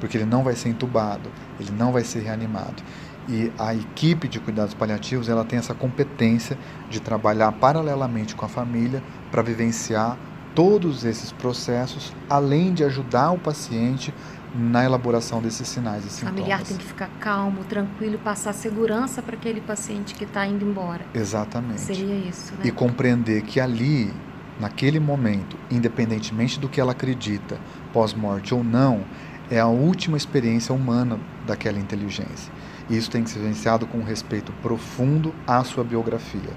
porque 0.00 0.16
ele 0.16 0.24
não 0.24 0.42
vai 0.42 0.54
ser 0.54 0.68
entubado, 0.68 1.30
ele 1.58 1.70
não 1.72 1.92
vai 1.92 2.04
ser 2.04 2.20
reanimado. 2.20 2.82
E 3.28 3.50
a 3.58 3.74
equipe 3.74 4.28
de 4.28 4.38
cuidados 4.38 4.74
paliativos 4.74 5.28
ela 5.28 5.44
tem 5.44 5.58
essa 5.58 5.74
competência 5.74 6.58
de 6.90 7.00
trabalhar 7.00 7.50
paralelamente 7.52 8.34
com 8.34 8.44
a 8.44 8.48
família 8.48 9.02
para 9.30 9.42
vivenciar 9.42 10.18
todos 10.54 11.04
esses 11.04 11.32
processos, 11.32 12.12
além 12.28 12.72
de 12.72 12.84
ajudar 12.84 13.32
o 13.32 13.38
paciente 13.38 14.14
na 14.54 14.84
elaboração 14.84 15.42
desses 15.42 15.66
sinais 15.66 16.04
e 16.04 16.10
sintomas. 16.10 16.32
O 16.32 16.36
familiar 16.36 16.62
tem 16.62 16.76
que 16.76 16.84
ficar 16.84 17.10
calmo, 17.18 17.64
tranquilo 17.64 18.18
passar 18.18 18.52
segurança 18.52 19.20
para 19.20 19.34
aquele 19.34 19.60
paciente 19.60 20.14
que 20.14 20.24
está 20.24 20.46
indo 20.46 20.64
embora. 20.64 21.04
Exatamente. 21.12 21.80
Seria 21.80 22.14
isso, 22.14 22.52
né? 22.54 22.60
E 22.62 22.70
compreender 22.70 23.42
que 23.42 23.58
ali, 23.58 24.14
naquele 24.60 25.00
momento, 25.00 25.56
independentemente 25.70 26.60
do 26.60 26.68
que 26.68 26.80
ela 26.80 26.92
acredita, 26.92 27.58
pós-morte 27.92 28.54
ou 28.54 28.62
não, 28.62 29.02
é 29.50 29.58
a 29.58 29.66
última 29.66 30.16
experiência 30.16 30.72
humana 30.72 31.18
daquela 31.46 31.78
inteligência. 31.78 32.52
E 32.88 32.96
isso 32.96 33.10
tem 33.10 33.24
que 33.24 33.30
ser 33.30 33.40
vivenciado 33.40 33.86
com 33.86 33.98
um 33.98 34.04
respeito 34.04 34.52
profundo 34.62 35.34
à 35.46 35.64
sua 35.64 35.82
biografia. 35.82 36.52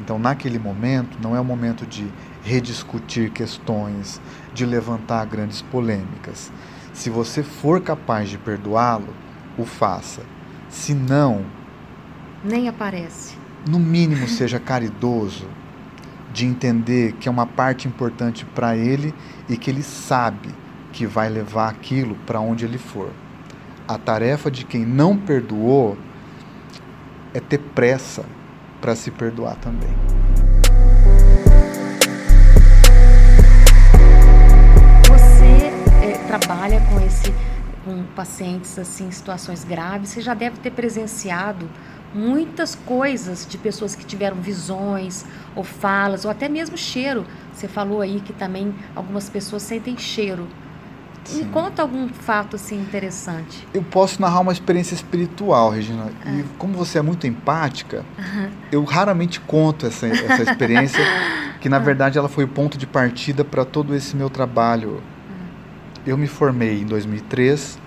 Então, 0.00 0.18
naquele 0.18 0.58
momento, 0.58 1.18
não 1.20 1.34
é 1.34 1.40
o 1.40 1.44
momento 1.44 1.86
de 1.86 2.06
rediscutir 2.42 3.30
questões, 3.30 4.20
de 4.54 4.64
levantar 4.64 5.26
grandes 5.26 5.60
polêmicas. 5.62 6.52
Se 6.92 7.10
você 7.10 7.42
for 7.42 7.80
capaz 7.80 8.28
de 8.28 8.38
perdoá-lo, 8.38 9.12
o 9.56 9.64
faça. 9.64 10.22
Se 10.68 10.94
não, 10.94 11.44
nem 12.44 12.68
aparece. 12.68 13.36
No 13.68 13.78
mínimo, 13.78 14.28
seja 14.28 14.60
caridoso 14.60 15.48
de 16.32 16.46
entender 16.46 17.12
que 17.14 17.28
é 17.28 17.30
uma 17.30 17.46
parte 17.46 17.88
importante 17.88 18.44
para 18.44 18.76
ele 18.76 19.12
e 19.48 19.56
que 19.56 19.70
ele 19.70 19.82
sabe 19.82 20.54
que 20.92 21.06
vai 21.06 21.28
levar 21.28 21.68
aquilo 21.68 22.14
para 22.26 22.38
onde 22.38 22.64
ele 22.64 22.78
for 22.78 23.10
a 23.88 23.96
tarefa 23.96 24.50
de 24.50 24.66
quem 24.66 24.84
não 24.84 25.16
perdoou 25.16 25.96
é 27.32 27.40
ter 27.40 27.58
pressa 27.58 28.26
para 28.80 28.94
se 28.94 29.10
perdoar 29.10 29.56
também. 29.56 29.90
Você 35.08 35.72
é, 36.04 36.18
trabalha 36.26 36.80
com 36.90 37.00
esse 37.00 37.32
com 37.84 38.04
pacientes 38.14 38.78
assim 38.78 39.10
situações 39.10 39.64
graves, 39.64 40.10
você 40.10 40.20
já 40.20 40.34
deve 40.34 40.58
ter 40.58 40.70
presenciado 40.70 41.68
muitas 42.14 42.74
coisas 42.74 43.46
de 43.46 43.56
pessoas 43.56 43.94
que 43.94 44.04
tiveram 44.04 44.36
visões 44.36 45.24
ou 45.54 45.64
falas 45.64 46.24
ou 46.24 46.30
até 46.30 46.48
mesmo 46.48 46.76
cheiro. 46.76 47.26
Você 47.52 47.68
falou 47.68 48.00
aí 48.00 48.20
que 48.20 48.32
também 48.32 48.74
algumas 48.94 49.28
pessoas 49.28 49.62
sentem 49.62 49.96
cheiro. 49.96 50.46
Me 51.32 51.44
conta 51.46 51.82
algum 51.82 52.08
fato 52.08 52.56
assim 52.56 52.80
interessante. 52.80 53.66
Eu 53.74 53.82
posso 53.82 54.20
narrar 54.20 54.40
uma 54.40 54.52
experiência 54.52 54.94
espiritual, 54.94 55.70
Regina. 55.70 56.10
Ah. 56.24 56.30
E 56.30 56.44
como 56.56 56.74
você 56.74 56.98
é 56.98 57.02
muito 57.02 57.26
empática, 57.26 58.04
eu 58.72 58.82
raramente 58.84 59.40
conto 59.40 59.86
essa, 59.86 60.06
essa 60.06 60.42
experiência, 60.42 61.04
que 61.60 61.68
na 61.68 61.76
ah. 61.76 61.80
verdade 61.80 62.18
ela 62.18 62.28
foi 62.28 62.44
o 62.44 62.48
ponto 62.48 62.78
de 62.78 62.86
partida 62.86 63.44
para 63.44 63.64
todo 63.64 63.94
esse 63.94 64.16
meu 64.16 64.30
trabalho. 64.30 64.90
Uhum. 64.90 65.00
Eu 66.06 66.16
me 66.16 66.26
formei 66.26 66.80
em 66.80 66.86
2003 66.86 67.78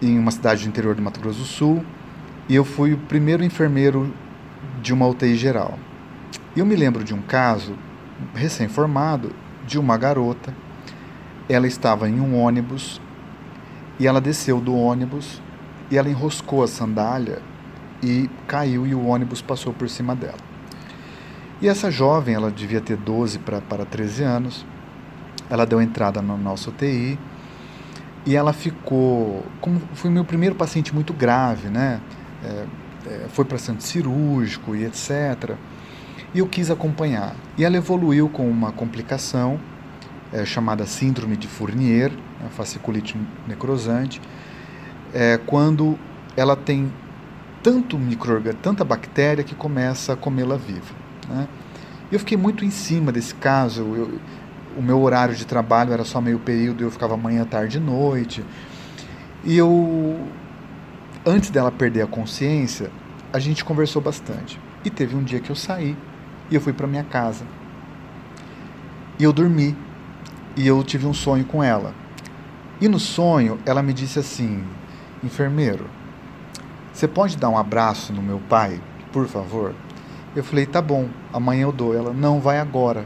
em 0.00 0.18
uma 0.18 0.30
cidade 0.30 0.64
do 0.64 0.68
interior 0.68 0.94
do 0.94 1.02
Mato 1.02 1.20
Grosso 1.20 1.40
do 1.40 1.44
Sul 1.44 1.84
e 2.48 2.54
eu 2.54 2.64
fui 2.64 2.92
o 2.92 2.98
primeiro 2.98 3.42
enfermeiro 3.42 4.12
de 4.80 4.92
uma 4.92 5.06
UTI 5.06 5.36
geral. 5.36 5.78
Eu 6.56 6.64
me 6.64 6.76
lembro 6.76 7.02
de 7.02 7.14
um 7.14 7.20
caso 7.20 7.74
recém-formado 8.34 9.32
de 9.66 9.78
uma 9.78 9.96
garota 9.96 10.54
ela 11.48 11.66
estava 11.66 12.08
em 12.08 12.20
um 12.20 12.40
ônibus 12.40 13.00
e 13.98 14.06
ela 14.06 14.20
desceu 14.20 14.60
do 14.60 14.74
ônibus 14.74 15.40
e 15.90 15.96
ela 15.96 16.08
enroscou 16.08 16.62
a 16.62 16.68
sandália 16.68 17.40
e 18.02 18.28
caiu 18.46 18.86
e 18.86 18.94
o 18.94 19.06
ônibus 19.06 19.40
passou 19.40 19.72
por 19.72 19.88
cima 19.88 20.14
dela. 20.14 20.38
E 21.60 21.68
essa 21.68 21.90
jovem, 21.90 22.34
ela 22.34 22.50
devia 22.50 22.80
ter 22.80 22.96
12 22.96 23.38
para, 23.38 23.60
para 23.60 23.84
13 23.84 24.22
anos, 24.22 24.66
ela 25.48 25.64
deu 25.64 25.80
entrada 25.80 26.20
no 26.20 26.36
nosso 26.36 26.70
UTI 26.70 27.18
e 28.26 28.34
ela 28.34 28.52
ficou, 28.52 29.44
como 29.60 29.80
foi 29.94 30.10
meu 30.10 30.24
primeiro 30.24 30.54
paciente 30.54 30.94
muito 30.94 31.12
grave, 31.12 31.68
né? 31.68 32.00
É, 32.44 32.66
é, 33.06 33.26
foi 33.28 33.44
para 33.44 33.56
centro 33.56 33.86
cirúrgico 33.86 34.74
e 34.74 34.84
etc. 34.84 35.54
E 36.34 36.40
eu 36.40 36.46
quis 36.46 36.70
acompanhar. 36.70 37.34
E 37.56 37.64
ela 37.64 37.76
evoluiu 37.76 38.28
com 38.28 38.50
uma 38.50 38.72
complicação 38.72 39.58
é, 40.32 40.44
chamada 40.44 40.86
síndrome 40.86 41.36
de 41.36 41.46
Fournier, 41.46 42.10
né, 42.10 42.48
fasciculite 42.50 43.16
necrosante, 43.46 44.20
é, 45.14 45.38
quando 45.46 45.98
ela 46.36 46.56
tem 46.56 46.92
tanto 47.62 47.98
microorganismo, 47.98 48.60
tanta 48.62 48.84
bactéria 48.84 49.42
que 49.42 49.54
começa 49.54 50.12
a 50.12 50.16
comê-la 50.16 50.56
viva. 50.56 50.94
Né? 51.28 51.48
Eu 52.10 52.18
fiquei 52.18 52.36
muito 52.36 52.64
em 52.64 52.70
cima 52.70 53.10
desse 53.10 53.34
caso. 53.34 53.82
Eu, 53.82 54.20
o 54.76 54.82
meu 54.82 55.00
horário 55.00 55.34
de 55.34 55.44
trabalho 55.44 55.92
era 55.92 56.04
só 56.04 56.20
meio 56.20 56.38
período, 56.38 56.84
eu 56.84 56.90
ficava 56.90 57.16
manhã, 57.16 57.44
tarde 57.44 57.78
e 57.78 57.80
noite. 57.80 58.44
E 59.42 59.56
eu, 59.56 60.20
antes 61.24 61.50
dela 61.50 61.72
perder 61.72 62.02
a 62.02 62.06
consciência, 62.06 62.90
a 63.32 63.38
gente 63.38 63.64
conversou 63.64 64.02
bastante. 64.02 64.60
E 64.84 64.90
teve 64.90 65.16
um 65.16 65.22
dia 65.22 65.40
que 65.40 65.50
eu 65.50 65.56
saí 65.56 65.96
e 66.50 66.54
eu 66.54 66.60
fui 66.60 66.72
para 66.72 66.86
minha 66.86 67.04
casa. 67.04 67.44
E 69.18 69.24
eu 69.24 69.32
dormi. 69.32 69.76
E 70.56 70.66
eu 70.66 70.82
tive 70.82 71.06
um 71.06 71.12
sonho 71.12 71.44
com 71.44 71.62
ela. 71.62 71.94
E 72.80 72.88
no 72.88 72.98
sonho, 72.98 73.58
ela 73.66 73.82
me 73.82 73.92
disse 73.92 74.18
assim: 74.18 74.64
enfermeiro, 75.22 75.86
você 76.92 77.06
pode 77.06 77.36
dar 77.36 77.50
um 77.50 77.58
abraço 77.58 78.12
no 78.12 78.22
meu 78.22 78.40
pai, 78.48 78.80
por 79.12 79.26
favor? 79.28 79.74
Eu 80.34 80.42
falei: 80.42 80.64
tá 80.64 80.80
bom, 80.80 81.08
amanhã 81.30 81.64
eu 81.64 81.72
dou. 81.72 81.94
Ela: 81.94 82.12
não, 82.12 82.40
vai 82.40 82.58
agora 82.58 83.04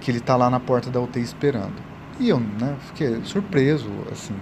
que 0.00 0.10
ele 0.10 0.18
está 0.18 0.34
lá 0.34 0.48
na 0.48 0.58
porta 0.58 0.90
da 0.90 0.98
UTI 0.98 1.20
esperando. 1.20 1.74
E 2.18 2.30
eu 2.30 2.40
né, 2.40 2.74
fiquei 2.86 3.20
surpreso, 3.22 3.90
assim, 4.10 4.34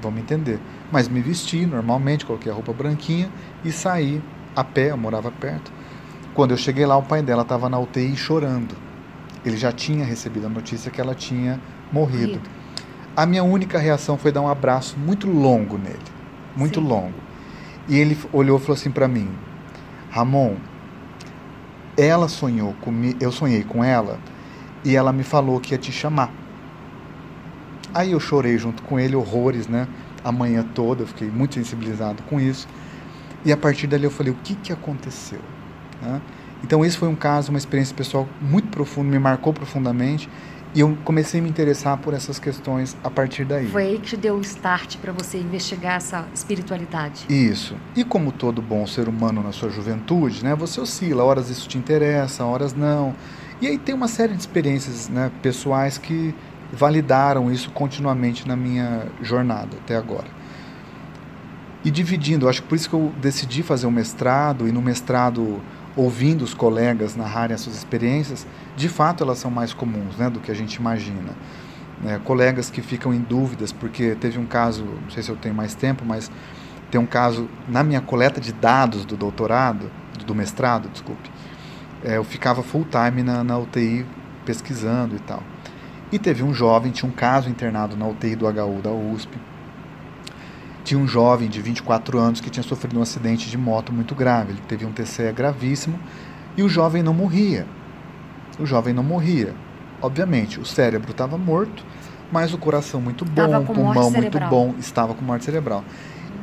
vamos 0.00 0.20
entender. 0.20 0.60
Mas 0.90 1.08
me 1.08 1.20
vesti 1.20 1.66
normalmente, 1.66 2.24
coloquei 2.24 2.50
a 2.50 2.54
roupa 2.54 2.72
branquinha 2.72 3.28
e 3.64 3.72
saí 3.72 4.22
a 4.54 4.64
pé, 4.64 4.90
eu 4.90 4.96
morava 4.96 5.30
perto. 5.30 5.72
Quando 6.32 6.52
eu 6.52 6.56
cheguei 6.56 6.86
lá, 6.86 6.96
o 6.96 7.02
pai 7.02 7.22
dela 7.22 7.42
estava 7.42 7.68
na 7.68 7.78
UTI 7.78 8.16
chorando. 8.16 8.89
Ele 9.44 9.56
já 9.56 9.72
tinha 9.72 10.04
recebido 10.04 10.46
a 10.46 10.48
notícia 10.48 10.90
que 10.90 11.00
ela 11.00 11.14
tinha 11.14 11.60
morrido. 11.92 12.40
A 13.16 13.26
minha 13.26 13.42
única 13.42 13.78
reação 13.78 14.16
foi 14.16 14.30
dar 14.30 14.40
um 14.40 14.48
abraço 14.48 14.98
muito 14.98 15.28
longo 15.28 15.78
nele, 15.78 15.98
muito 16.56 16.80
Sim. 16.80 16.86
longo. 16.86 17.14
E 17.88 17.96
ele 17.96 18.16
olhou 18.32 18.58
e 18.58 18.60
falou 18.60 18.74
assim 18.74 18.90
para 18.90 19.08
mim: 19.08 19.30
Ramon, 20.10 20.56
ela 21.96 22.28
sonhou 22.28 22.74
comigo, 22.80 23.18
eu 23.20 23.32
sonhei 23.32 23.64
com 23.64 23.82
ela 23.82 24.18
e 24.84 24.94
ela 24.94 25.12
me 25.12 25.22
falou 25.22 25.60
que 25.60 25.74
ia 25.74 25.78
te 25.78 25.92
chamar. 25.92 26.32
Aí 27.92 28.12
eu 28.12 28.20
chorei 28.20 28.56
junto 28.56 28.82
com 28.82 29.00
ele, 29.00 29.16
horrores, 29.16 29.66
né? 29.66 29.88
A 30.22 30.30
manhã 30.30 30.64
toda, 30.74 31.02
eu 31.02 31.06
fiquei 31.06 31.28
muito 31.28 31.54
sensibilizado 31.54 32.22
com 32.24 32.40
isso. 32.40 32.68
E 33.44 33.52
a 33.52 33.56
partir 33.56 33.86
dali 33.86 34.04
eu 34.04 34.10
falei, 34.10 34.32
o 34.32 34.36
que, 34.36 34.54
que 34.54 34.72
aconteceu? 34.72 35.40
Né? 36.00 36.20
Então 36.62 36.84
esse 36.84 36.96
foi 36.96 37.08
um 37.08 37.14
caso, 37.14 37.50
uma 37.50 37.58
experiência 37.58 37.94
pessoal 37.94 38.28
muito 38.40 38.68
profunda, 38.68 39.10
me 39.10 39.18
marcou 39.18 39.52
profundamente. 39.52 40.28
E 40.72 40.80
eu 40.80 40.96
comecei 41.04 41.40
a 41.40 41.42
me 41.42 41.48
interessar 41.48 41.98
por 41.98 42.14
essas 42.14 42.38
questões 42.38 42.96
a 43.02 43.10
partir 43.10 43.44
daí. 43.44 43.66
Foi 43.66 43.82
aí 43.82 43.98
que 43.98 44.10
te 44.10 44.16
deu 44.16 44.36
o 44.36 44.40
start 44.40 44.98
para 44.98 45.12
você 45.12 45.36
investigar 45.38 45.96
essa 45.96 46.24
espiritualidade. 46.32 47.26
Isso. 47.28 47.74
E 47.96 48.04
como 48.04 48.30
todo 48.30 48.62
bom 48.62 48.86
ser 48.86 49.08
humano 49.08 49.42
na 49.42 49.50
sua 49.50 49.68
juventude, 49.68 50.44
né, 50.44 50.54
você 50.54 50.80
oscila, 50.80 51.24
horas 51.24 51.50
isso 51.50 51.68
te 51.68 51.76
interessa, 51.76 52.44
horas 52.44 52.72
não. 52.72 53.16
E 53.60 53.66
aí 53.66 53.78
tem 53.78 53.94
uma 53.94 54.06
série 54.06 54.32
de 54.32 54.40
experiências 54.40 55.08
né, 55.08 55.32
pessoais 55.42 55.98
que 55.98 56.32
validaram 56.72 57.50
isso 57.50 57.70
continuamente 57.72 58.46
na 58.46 58.54
minha 58.54 59.06
jornada 59.20 59.76
até 59.76 59.96
agora. 59.96 60.28
E 61.84 61.90
dividindo, 61.90 62.48
acho 62.48 62.62
que 62.62 62.68
por 62.68 62.76
isso 62.76 62.88
que 62.88 62.94
eu 62.94 63.12
decidi 63.20 63.62
fazer 63.62 63.86
um 63.86 63.90
mestrado, 63.90 64.68
e 64.68 64.72
no 64.72 64.82
mestrado, 64.82 65.60
ouvindo 65.96 66.42
os 66.42 66.54
colegas 66.54 67.16
narrarem 67.16 67.54
as 67.54 67.60
suas 67.60 67.76
experiências, 67.76 68.46
de 68.76 68.88
fato 68.88 69.22
elas 69.24 69.38
são 69.38 69.50
mais 69.50 69.72
comuns 69.72 70.16
né, 70.16 70.30
do 70.30 70.40
que 70.40 70.50
a 70.50 70.54
gente 70.54 70.74
imagina. 70.74 71.34
É, 72.06 72.18
colegas 72.18 72.70
que 72.70 72.80
ficam 72.80 73.12
em 73.12 73.20
dúvidas, 73.20 73.72
porque 73.72 74.14
teve 74.14 74.38
um 74.38 74.46
caso, 74.46 74.84
não 74.84 75.10
sei 75.10 75.22
se 75.22 75.30
eu 75.30 75.36
tenho 75.36 75.54
mais 75.54 75.74
tempo, 75.74 76.04
mas 76.04 76.30
tem 76.90 77.00
um 77.00 77.06
caso 77.06 77.48
na 77.68 77.84
minha 77.84 78.00
coleta 78.00 78.40
de 78.40 78.52
dados 78.52 79.04
do 79.04 79.16
doutorado, 79.16 79.90
do 80.26 80.34
mestrado, 80.34 80.88
desculpe, 80.88 81.30
é, 82.02 82.16
eu 82.16 82.24
ficava 82.24 82.62
full 82.62 82.86
time 82.86 83.22
na, 83.22 83.44
na 83.44 83.58
UTI 83.58 84.06
pesquisando 84.44 85.14
e 85.16 85.18
tal. 85.20 85.42
E 86.10 86.18
teve 86.18 86.42
um 86.42 86.52
jovem, 86.52 86.90
tinha 86.90 87.08
um 87.08 87.12
caso 87.12 87.48
internado 87.48 87.96
na 87.96 88.06
UTI 88.06 88.34
do 88.34 88.46
HU 88.46 88.80
da 88.82 88.90
USP. 88.90 89.38
Tinha 90.84 90.98
um 90.98 91.06
jovem 91.06 91.48
de 91.48 91.60
24 91.60 92.18
anos 92.18 92.40
que 92.40 92.50
tinha 92.50 92.62
sofrido 92.62 92.98
um 92.98 93.02
acidente 93.02 93.50
de 93.50 93.58
moto 93.58 93.92
muito 93.92 94.14
grave. 94.14 94.52
Ele 94.52 94.62
teve 94.66 94.84
um 94.86 94.92
TCE 94.92 95.32
gravíssimo 95.32 95.98
e 96.56 96.62
o 96.62 96.68
jovem 96.68 97.02
não 97.02 97.14
morria. 97.14 97.66
O 98.58 98.66
jovem 98.66 98.92
não 98.92 99.02
morria. 99.02 99.54
Obviamente, 100.02 100.58
o 100.58 100.64
cérebro 100.64 101.10
estava 101.10 101.36
morto, 101.36 101.84
mas 102.32 102.54
o 102.54 102.58
coração 102.58 103.00
muito 103.00 103.24
bom, 103.24 103.58
o 103.58 103.66
pulmão 103.66 104.10
muito 104.10 104.40
bom, 104.40 104.74
estava 104.78 105.14
com 105.14 105.24
morte 105.24 105.44
cerebral. 105.44 105.84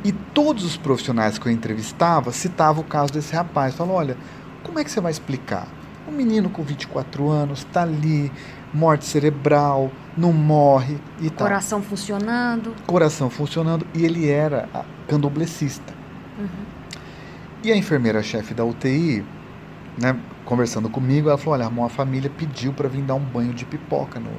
E 0.03 0.11
todos 0.11 0.63
os 0.63 0.77
profissionais 0.77 1.37
que 1.37 1.47
eu 1.47 1.51
entrevistava 1.51 2.31
citavam 2.31 2.83
o 2.83 2.85
caso 2.85 3.11
desse 3.11 3.35
rapaz. 3.35 3.75
Falaram: 3.75 3.97
olha, 3.97 4.17
como 4.63 4.79
é 4.79 4.83
que 4.83 4.91
você 4.91 5.01
vai 5.01 5.11
explicar? 5.11 5.67
Um 6.07 6.11
menino 6.11 6.49
com 6.49 6.63
24 6.63 7.29
anos 7.29 7.59
está 7.59 7.81
ali, 7.81 8.31
morte 8.73 9.05
cerebral, 9.05 9.91
não 10.17 10.33
morre 10.33 10.97
e 11.19 11.29
tal. 11.29 11.47
Coração 11.47 11.81
funcionando. 11.81 12.73
Coração 12.85 13.29
funcionando. 13.29 13.85
E 13.93 14.03
ele 14.03 14.29
era 14.29 14.67
candomblessista. 15.07 15.93
Uhum. 16.37 16.47
E 17.63 17.71
a 17.71 17.75
enfermeira-chefe 17.75 18.53
da 18.53 18.63
UTI, 18.63 19.25
né, 19.97 20.17
conversando 20.45 20.89
comigo, 20.89 21.29
ela 21.29 21.37
falou: 21.37 21.59
Olha, 21.59 21.85
a 21.85 21.89
família 21.89 22.29
pediu 22.29 22.73
para 22.73 22.87
vir 22.87 23.01
dar 23.01 23.15
um 23.15 23.23
banho 23.23 23.53
de 23.53 23.65
pipoca 23.65 24.19
no, 24.19 24.31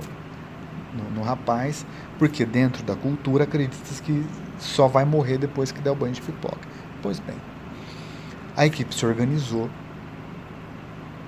no, 0.95 1.11
no 1.11 1.23
rapaz, 1.23 1.85
porque 2.19 2.45
dentro 2.45 2.83
da 2.83 2.95
cultura 2.95 3.45
acredita-se 3.45 4.03
que 4.03 4.25
só 4.59 4.89
vai 4.89 5.05
morrer 5.05 5.39
depois 5.39 5.73
que 5.73 5.81
der 5.81 5.91
o 5.91 5.95
banho 5.95 6.13
de 6.13 6.23
pipoca. 6.23 6.69
Pois 7.03 7.21
bem, 7.21 7.37
a 8.57 8.67
equipe 8.67 8.95
se 8.95 9.05
organizou 9.05 9.69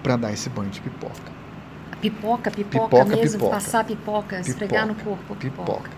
para 0.03 0.17
dar 0.17 0.33
esse 0.33 0.49
banho 0.49 0.71
de 0.71 0.81
pipoca. 0.81 1.40
Pipoca, 2.01 2.51
pipoca, 2.51 2.89
pipoca 2.89 3.05
mesmo, 3.05 3.39
pipoca. 3.39 3.55
passar 3.55 3.85
pipoca, 3.85 4.41
esfregar 4.41 4.87
no 4.87 4.95
corpo. 4.95 5.37
Pipoca. 5.37 5.73
pipoca. 5.73 5.91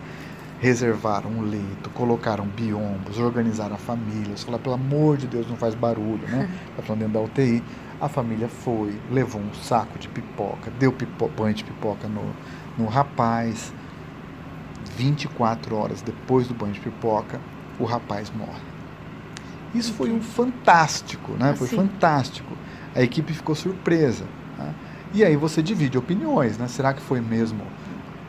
Reservaram 0.61 1.31
um 1.31 1.43
leito, 1.43 1.91
colocaram 1.91 2.47
biombos, 2.47 3.19
organizaram 3.19 3.75
a 3.75 3.79
família. 3.79 4.37
Você 4.37 4.45
fala, 4.45 4.59
pelo 4.59 4.75
amor 4.75 5.17
de 5.17 5.27
Deus, 5.27 5.49
não 5.49 5.57
faz 5.57 5.75
barulho, 5.75 6.27
né? 6.29 6.49
Tá 6.77 6.83
falando 6.83 7.01
dentro 7.01 7.15
da 7.15 7.21
UTI. 7.21 7.63
A 8.01 8.09
família 8.09 8.49
foi, 8.49 8.99
levou 9.11 9.41
um 9.41 9.55
saco 9.55 9.99
de 9.99 10.09
pipoca, 10.09 10.73
deu 10.79 10.93
pipo, 10.93 11.29
banho 11.29 11.55
de 11.55 11.65
pipoca 11.65 12.09
no, 12.09 12.33
no 12.77 12.89
rapaz. 12.89 13.73
24 14.97 15.75
horas 15.75 16.03
depois 16.03 16.47
do 16.47 16.55
banho 16.55 16.73
de 16.73 16.81
pipoca, 16.81 17.41
o 17.79 17.85
rapaz 17.85 18.31
morre. 18.31 18.61
Isso 19.75 19.95
foi 19.95 20.13
um 20.13 20.21
fantástico, 20.21 21.33
né? 21.33 21.55
Foi 21.55 21.67
assim. 21.67 21.77
fantástico 21.77 22.55
a 22.95 23.03
equipe 23.03 23.33
ficou 23.33 23.55
surpresa. 23.55 24.25
Né? 24.59 24.75
E 25.15 25.25
aí 25.25 25.37
você 25.37 25.63
divide 25.63 25.99
opiniões, 25.99 26.57
né? 26.57 26.69
Será 26.69 26.93
que 26.93 27.03
foi 27.03 27.21
mesmo 27.21 27.63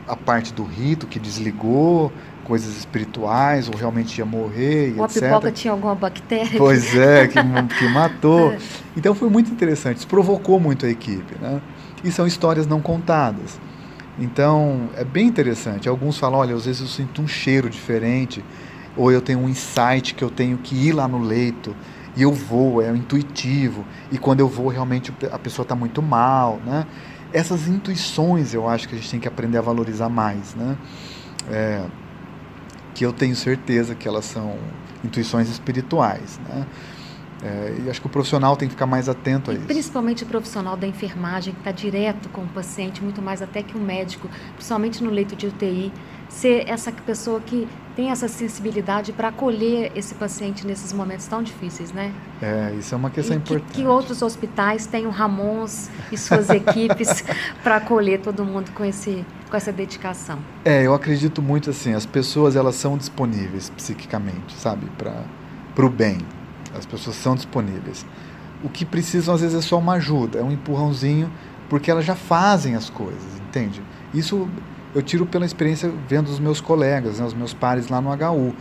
a 0.06 0.14
parte 0.14 0.52
do 0.52 0.64
rito 0.64 1.06
que 1.06 1.18
desligou, 1.18 2.12
coisas 2.44 2.76
espirituais, 2.76 3.68
ou 3.68 3.76
realmente 3.76 4.18
ia 4.18 4.26
morrer, 4.26 4.94
ou 4.98 5.06
etc. 5.06 5.16
a 5.16 5.26
pipoca 5.26 5.52
tinha 5.52 5.72
alguma 5.72 5.94
bactéria. 5.94 6.58
Pois 6.58 6.94
é, 6.94 7.26
que, 7.26 7.38
que 7.78 7.88
matou. 7.88 8.52
É. 8.54 8.58
Então 8.96 9.14
foi 9.14 9.28
muito 9.28 9.50
interessante, 9.50 9.98
isso 9.98 10.06
provocou 10.06 10.60
muito 10.60 10.86
a 10.86 10.88
equipe, 10.88 11.34
né? 11.40 11.60
E 12.04 12.12
são 12.12 12.26
histórias 12.26 12.66
não 12.66 12.80
contadas. 12.80 13.58
Então 14.18 14.88
é 14.96 15.04
bem 15.04 15.26
interessante. 15.26 15.88
Alguns 15.88 16.18
falam, 16.18 16.38
olha, 16.38 16.54
às 16.54 16.66
vezes 16.66 16.82
eu 16.82 16.86
sinto 16.86 17.22
um 17.22 17.26
cheiro 17.26 17.68
diferente, 17.68 18.44
ou 18.96 19.10
eu 19.10 19.20
tenho 19.20 19.40
um 19.40 19.48
insight 19.48 20.14
que 20.14 20.22
eu 20.22 20.30
tenho 20.30 20.58
que 20.58 20.76
ir 20.76 20.92
lá 20.92 21.08
no 21.08 21.18
leito 21.18 21.74
e 22.16 22.22
eu 22.22 22.32
vou, 22.32 22.82
é 22.82 22.90
intuitivo, 22.90 23.84
e 24.10 24.18
quando 24.18 24.40
eu 24.40 24.48
vou 24.48 24.68
realmente 24.68 25.12
a 25.30 25.38
pessoa 25.38 25.64
está 25.64 25.74
muito 25.74 26.00
mal, 26.00 26.60
né? 26.64 26.86
Essas 27.32 27.66
intuições 27.66 28.54
eu 28.54 28.68
acho 28.68 28.88
que 28.88 28.94
a 28.94 28.98
gente 28.98 29.10
tem 29.10 29.20
que 29.20 29.28
aprender 29.28 29.58
a 29.58 29.60
valorizar 29.60 30.08
mais, 30.08 30.54
né? 30.54 30.76
É, 31.50 31.84
que 32.94 33.04
eu 33.04 33.12
tenho 33.12 33.34
certeza 33.34 33.94
que 33.94 34.06
elas 34.06 34.24
são 34.24 34.56
intuições 35.04 35.48
espirituais, 35.48 36.40
né? 36.48 36.66
É, 37.42 37.76
e 37.84 37.90
acho 37.90 38.00
que 38.00 38.06
o 38.06 38.10
profissional 38.10 38.56
tem 38.56 38.68
que 38.68 38.74
ficar 38.74 38.86
mais 38.86 39.06
atento 39.06 39.50
a 39.50 39.54
e 39.54 39.58
isso. 39.58 39.66
Principalmente 39.66 40.22
o 40.22 40.26
profissional 40.26 40.78
da 40.78 40.86
enfermagem, 40.86 41.52
que 41.52 41.60
está 41.60 41.72
direto 41.72 42.28
com 42.30 42.42
o 42.42 42.46
paciente, 42.46 43.02
muito 43.02 43.20
mais 43.20 43.42
até 43.42 43.62
que 43.62 43.76
o 43.76 43.80
médico, 43.80 44.30
principalmente 44.54 45.04
no 45.04 45.10
leito 45.10 45.36
de 45.36 45.48
UTI, 45.48 45.92
ser 46.26 46.66
essa 46.66 46.90
pessoa 46.90 47.40
que 47.40 47.68
tem 47.96 48.10
essa 48.10 48.26
sensibilidade 48.26 49.12
para 49.12 49.28
acolher 49.28 49.92
esse 49.94 50.14
paciente 50.14 50.66
nesses 50.66 50.92
momentos 50.92 51.26
tão 51.26 51.42
difíceis, 51.42 51.92
né? 51.92 52.12
É, 52.42 52.74
isso 52.78 52.94
é 52.94 52.98
uma 52.98 53.10
questão 53.10 53.36
e 53.36 53.38
importante. 53.38 53.68
Que, 53.68 53.82
que 53.82 53.86
outros 53.86 54.20
hospitais 54.20 54.86
tenham 54.86 55.10
Ramons 55.10 55.90
e 56.10 56.18
suas 56.18 56.50
equipes 56.54 57.24
para 57.62 57.76
acolher 57.76 58.20
todo 58.20 58.44
mundo 58.44 58.72
com, 58.72 58.84
esse, 58.84 59.24
com 59.48 59.56
essa 59.56 59.72
dedicação? 59.72 60.38
É, 60.64 60.82
eu 60.82 60.92
acredito 60.92 61.40
muito 61.40 61.70
assim, 61.70 61.94
as 61.94 62.04
pessoas 62.04 62.56
elas 62.56 62.74
são 62.74 62.98
disponíveis 62.98 63.70
psiquicamente, 63.70 64.54
sabe, 64.54 64.86
para 64.98 65.86
o 65.86 65.88
bem. 65.88 66.18
As 66.76 66.84
pessoas 66.84 67.14
são 67.16 67.36
disponíveis. 67.36 68.04
o 68.62 68.68
que 68.68 68.84
precisam 68.84 69.34
às 69.34 69.40
vezes 69.40 69.56
é 69.56 69.62
só 69.62 69.78
uma 69.78 69.94
ajuda, 69.94 70.40
é 70.40 70.42
um 70.42 70.50
empurrãozinho, 70.50 71.30
porque 71.68 71.90
elas 71.90 72.04
já 72.04 72.16
fazem 72.16 72.74
as 72.74 72.90
coisas, 72.90 73.22
entende? 73.48 73.80
Isso 74.12 74.48
eu 74.94 75.02
tiro 75.02 75.26
pela 75.26 75.44
experiência 75.44 75.90
vendo 76.08 76.28
os 76.28 76.38
meus 76.38 76.60
colegas, 76.60 77.18
né, 77.18 77.26
os 77.26 77.34
meus 77.34 77.52
pares 77.52 77.88
lá 77.88 78.00
no 78.00 78.10
HU. 78.10 78.54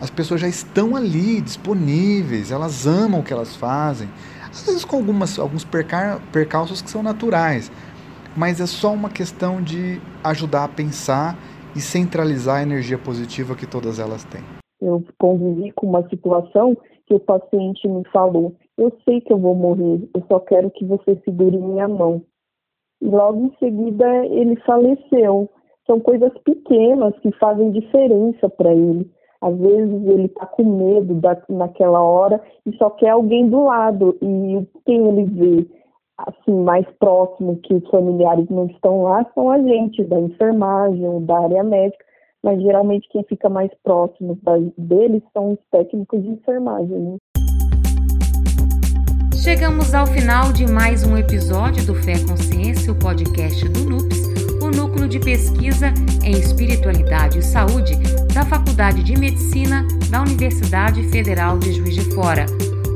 As 0.00 0.10
pessoas 0.10 0.40
já 0.40 0.48
estão 0.48 0.94
ali, 0.94 1.40
disponíveis, 1.40 2.50
elas 2.52 2.86
amam 2.86 3.20
o 3.20 3.22
que 3.22 3.32
elas 3.32 3.56
fazem, 3.56 4.08
às 4.48 4.64
vezes 4.64 4.84
com 4.84 4.96
algumas, 4.96 5.38
alguns 5.38 5.66
percalços 6.32 6.80
que 6.80 6.90
são 6.90 7.02
naturais, 7.02 7.70
mas 8.36 8.60
é 8.60 8.66
só 8.66 8.92
uma 8.92 9.10
questão 9.10 9.60
de 9.60 10.00
ajudar 10.22 10.64
a 10.64 10.68
pensar 10.68 11.36
e 11.74 11.80
centralizar 11.80 12.58
a 12.58 12.62
energia 12.62 12.96
positiva 12.96 13.54
que 13.54 13.66
todas 13.66 13.98
elas 13.98 14.24
têm. 14.24 14.42
Eu 14.80 15.04
convivi 15.18 15.72
com 15.72 15.88
uma 15.88 16.08
situação 16.08 16.76
que 17.06 17.14
o 17.14 17.20
paciente 17.20 17.86
me 17.88 18.04
falou: 18.12 18.54
Eu 18.76 18.92
sei 19.04 19.20
que 19.20 19.32
eu 19.32 19.38
vou 19.38 19.54
morrer, 19.54 20.08
eu 20.14 20.24
só 20.28 20.38
quero 20.40 20.70
que 20.70 20.84
você 20.84 21.20
segure 21.24 21.58
minha 21.58 21.88
mão. 21.88 22.22
E 23.00 23.08
logo 23.08 23.46
em 23.46 23.56
seguida 23.58 24.06
ele 24.26 24.56
faleceu. 24.64 25.50
São 25.90 25.98
coisas 26.00 26.32
pequenas 26.44 27.18
que 27.20 27.32
fazem 27.32 27.70
diferença 27.70 28.46
para 28.50 28.74
ele. 28.74 29.10
Às 29.40 29.56
vezes 29.56 30.06
ele 30.06 30.26
está 30.26 30.44
com 30.44 30.64
medo 30.64 31.14
da, 31.14 31.40
naquela 31.48 32.02
hora 32.02 32.42
e 32.66 32.76
só 32.76 32.90
quer 32.90 33.10
alguém 33.10 33.48
do 33.48 33.64
lado. 33.64 34.14
E 34.20 34.66
quem 34.84 35.08
ele 35.08 35.24
vê 35.24 35.66
assim 36.18 36.62
mais 36.62 36.84
próximo 36.98 37.56
que 37.62 37.72
os 37.72 37.88
familiares 37.88 38.46
não 38.50 38.66
estão 38.66 39.02
lá 39.02 39.24
são 39.34 39.50
a 39.50 39.58
gente 39.62 40.04
da 40.04 40.20
enfermagem, 40.20 41.24
da 41.24 41.38
área 41.38 41.64
médica, 41.64 42.04
mas 42.42 42.60
geralmente 42.60 43.08
quem 43.10 43.22
fica 43.22 43.48
mais 43.48 43.70
próximo 43.82 44.38
deles 44.76 45.22
são 45.32 45.52
os 45.52 45.58
técnicos 45.70 46.22
de 46.22 46.28
enfermagem. 46.30 46.98
Né? 46.98 47.16
Chegamos 49.42 49.94
ao 49.94 50.06
final 50.06 50.52
de 50.52 50.70
mais 50.70 51.06
um 51.06 51.16
episódio 51.16 51.86
do 51.86 51.94
Fé 51.94 52.14
Consciência, 52.28 52.92
o 52.92 52.98
podcast 52.98 53.66
do 53.70 53.88
NUPS, 53.88 54.17
Núcleo 54.70 55.08
de 55.08 55.18
Pesquisa 55.18 55.92
em 56.22 56.32
Espiritualidade 56.32 57.38
e 57.38 57.42
Saúde 57.42 57.96
da 58.32 58.44
Faculdade 58.44 59.02
de 59.02 59.16
Medicina 59.18 59.86
da 60.10 60.22
Universidade 60.22 61.02
Federal 61.08 61.58
de 61.58 61.72
Juiz 61.72 61.94
de 61.94 62.14
Fora. 62.14 62.46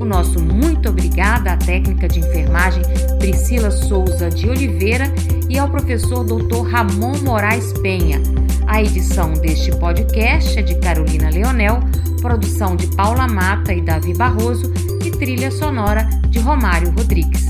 O 0.00 0.04
nosso 0.04 0.40
muito 0.40 0.88
obrigada 0.88 1.52
à 1.52 1.56
técnica 1.56 2.08
de 2.08 2.20
enfermagem 2.20 2.82
Priscila 3.18 3.70
Souza 3.70 4.28
de 4.28 4.48
Oliveira 4.48 5.04
e 5.48 5.58
ao 5.58 5.68
professor 5.68 6.24
Dr. 6.24 6.66
Ramon 6.68 7.18
Moraes 7.22 7.72
Penha. 7.74 8.20
A 8.66 8.82
edição 8.82 9.32
deste 9.34 9.70
podcast 9.72 10.58
é 10.58 10.62
de 10.62 10.74
Carolina 10.80 11.30
Leonel, 11.30 11.80
produção 12.20 12.74
de 12.74 12.86
Paula 12.88 13.28
Mata 13.28 13.72
e 13.72 13.80
Davi 13.80 14.14
Barroso 14.14 14.72
e 15.04 15.10
trilha 15.10 15.50
sonora 15.50 16.08
de 16.28 16.38
Romário 16.40 16.90
Rodrigues. 16.90 17.46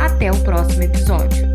Até 0.00 0.32
o 0.32 0.38
próximo 0.40 0.82
episódio. 0.82 1.51